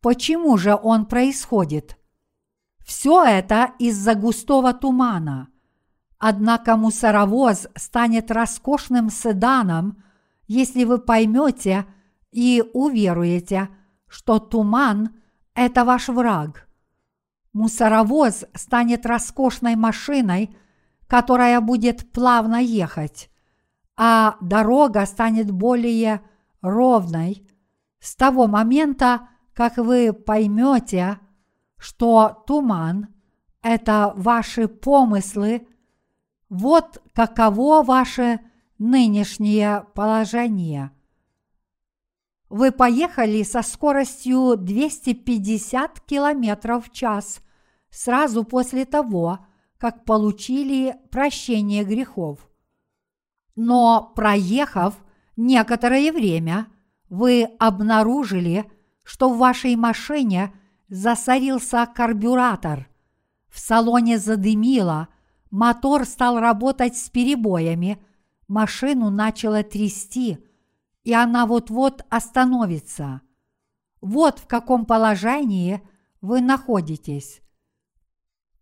[0.00, 1.98] Почему же он происходит?
[2.92, 5.48] Все это из-за густого тумана.
[6.18, 10.04] Однако мусоровоз станет роскошным седаном,
[10.46, 11.86] если вы поймете,
[12.32, 13.70] и уверуете,
[14.08, 15.08] что туман–
[15.54, 16.68] это ваш враг.
[17.54, 20.54] Мусоровоз станет роскошной машиной,
[21.06, 23.30] которая будет плавно ехать,
[23.96, 26.20] а дорога станет более
[26.60, 27.48] ровной
[28.00, 31.18] с того момента, как вы поймете,
[31.82, 33.08] что туман–
[33.62, 35.66] это ваши помыслы,
[36.48, 38.40] вот каково ваше
[38.78, 40.92] нынешнее положение–
[42.52, 47.40] вы поехали со скоростью 250 км в час
[47.88, 49.38] сразу после того,
[49.78, 52.46] как получили прощение грехов.
[53.56, 55.02] Но проехав
[55.34, 56.66] некоторое время,
[57.08, 58.70] вы обнаружили,
[59.02, 60.52] что в вашей машине
[60.92, 62.86] засорился карбюратор,
[63.48, 65.08] в салоне задымило,
[65.50, 67.98] мотор стал работать с перебоями,
[68.46, 70.36] машину начало трясти,
[71.02, 73.22] и она вот-вот остановится.
[74.02, 75.80] Вот в каком положении
[76.20, 77.40] вы находитесь.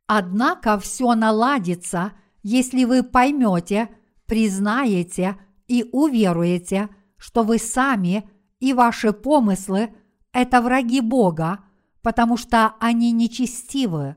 [0.07, 2.13] Однако все наладится,
[2.45, 3.89] если вы поймете,
[4.27, 9.93] признаете и уверуете, что вы сами и ваши помыслы–
[10.33, 11.65] это враги Бога,
[12.03, 14.17] потому что они нечестивы.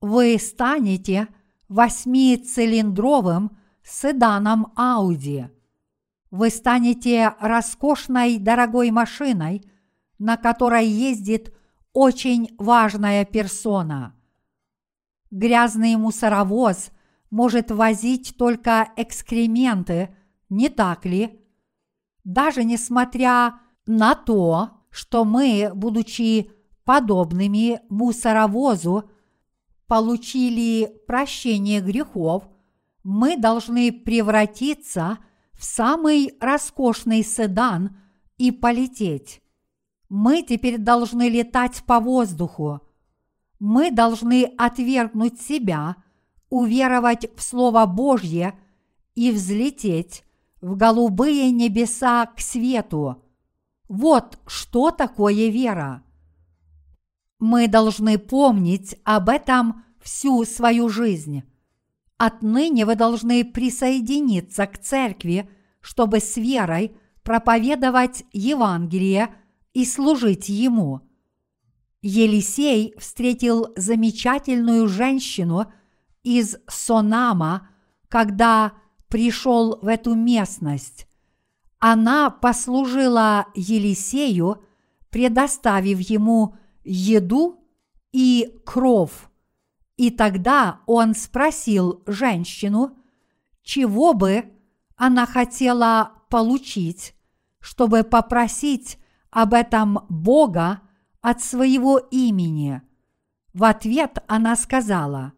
[0.00, 1.28] Вы станете
[1.68, 5.48] восьмицилиндровым седаном Ауди.
[6.30, 9.64] Вы станете роскошной дорогой машиной,
[10.18, 11.54] на которой ездит
[11.92, 14.14] очень важная персона.
[15.30, 16.90] Грязный мусоровоз
[17.30, 20.14] может возить только экскременты,
[20.48, 21.42] не так ли?
[22.24, 26.50] Даже несмотря на то, что мы, будучи
[26.84, 29.10] подобными мусоровозу,
[29.86, 32.44] получили прощение грехов,
[33.04, 35.18] мы должны превратиться
[35.52, 37.98] в самый роскошный седан
[38.38, 39.42] и полететь.
[40.08, 42.80] Мы теперь должны летать по воздуху.
[43.58, 45.96] Мы должны отвергнуть себя,
[46.48, 48.58] уверовать в Слово Божье
[49.14, 50.24] и взлететь
[50.62, 53.22] в голубые небеса к свету.
[53.88, 56.02] Вот что такое вера.
[57.38, 61.44] Мы должны помнить об этом всю свою жизнь.
[62.16, 69.34] Отныне вы должны присоединиться к церкви, чтобы с верой проповедовать Евангелие
[69.74, 71.02] и служить Ему.
[72.00, 75.70] Елисей встретил замечательную женщину
[76.22, 77.68] из Сонама,
[78.08, 78.72] когда
[79.08, 81.06] пришел в эту местность.
[81.78, 84.62] Она послужила Елисею,
[85.10, 87.60] предоставив ему еду
[88.12, 89.30] и кров.
[89.96, 92.96] И тогда он спросил женщину,
[93.62, 94.52] чего бы
[94.96, 97.14] она хотела получить,
[97.60, 98.98] чтобы попросить
[99.30, 100.80] об этом Бога
[101.20, 102.82] от своего имени.
[103.52, 105.32] В ответ она сказала,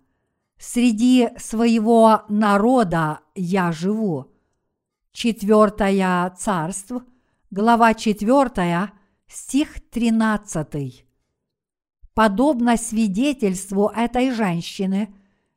[0.59, 4.38] «Среди своего народа я живу».
[5.12, 7.04] Четвертое царство,
[7.50, 8.92] глава четвертая,
[9.26, 11.04] стих тринадцатый.
[12.14, 15.14] Подобно свидетельству этой женщины,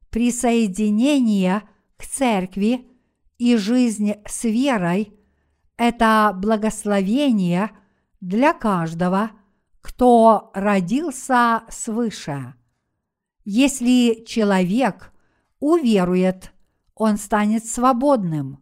[0.09, 1.63] присоединение
[1.97, 2.87] к церкви
[3.37, 5.13] и жизнь с верой–
[5.77, 7.71] это благословение
[8.19, 9.31] для каждого,
[9.81, 12.53] кто родился свыше.
[13.43, 15.11] Если человек
[15.59, 16.53] уверует,
[16.93, 18.59] он станет свободным.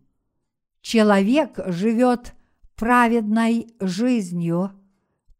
[0.81, 2.35] Человек живет
[2.75, 4.71] праведной жизнью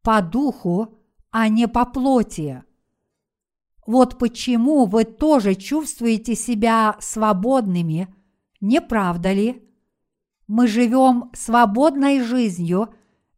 [0.01, 0.97] по духу,
[1.31, 2.63] а не по плоти.
[3.85, 8.13] Вот почему вы тоже чувствуете себя свободными,
[8.61, 9.63] не правда ли?
[10.47, 12.93] Мы живем свободной жизнью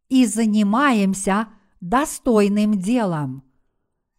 [0.08, 1.48] и занимаемся
[1.80, 3.44] достойным делом.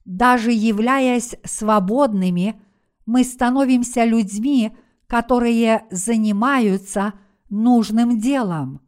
[0.05, 2.61] Даже являясь свободными,
[3.05, 4.75] мы становимся людьми,
[5.07, 7.13] которые занимаются
[7.53, 8.81] нужным делом.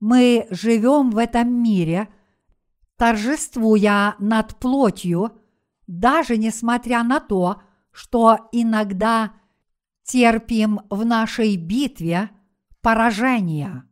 [0.00, 2.08] Мы живем в этом мире,
[2.96, 5.32] торжествуя над плотью,
[5.86, 7.62] даже несмотря на то,
[7.92, 9.32] что иногда
[10.04, 12.30] терпим в нашей битве
[12.82, 13.85] поражение.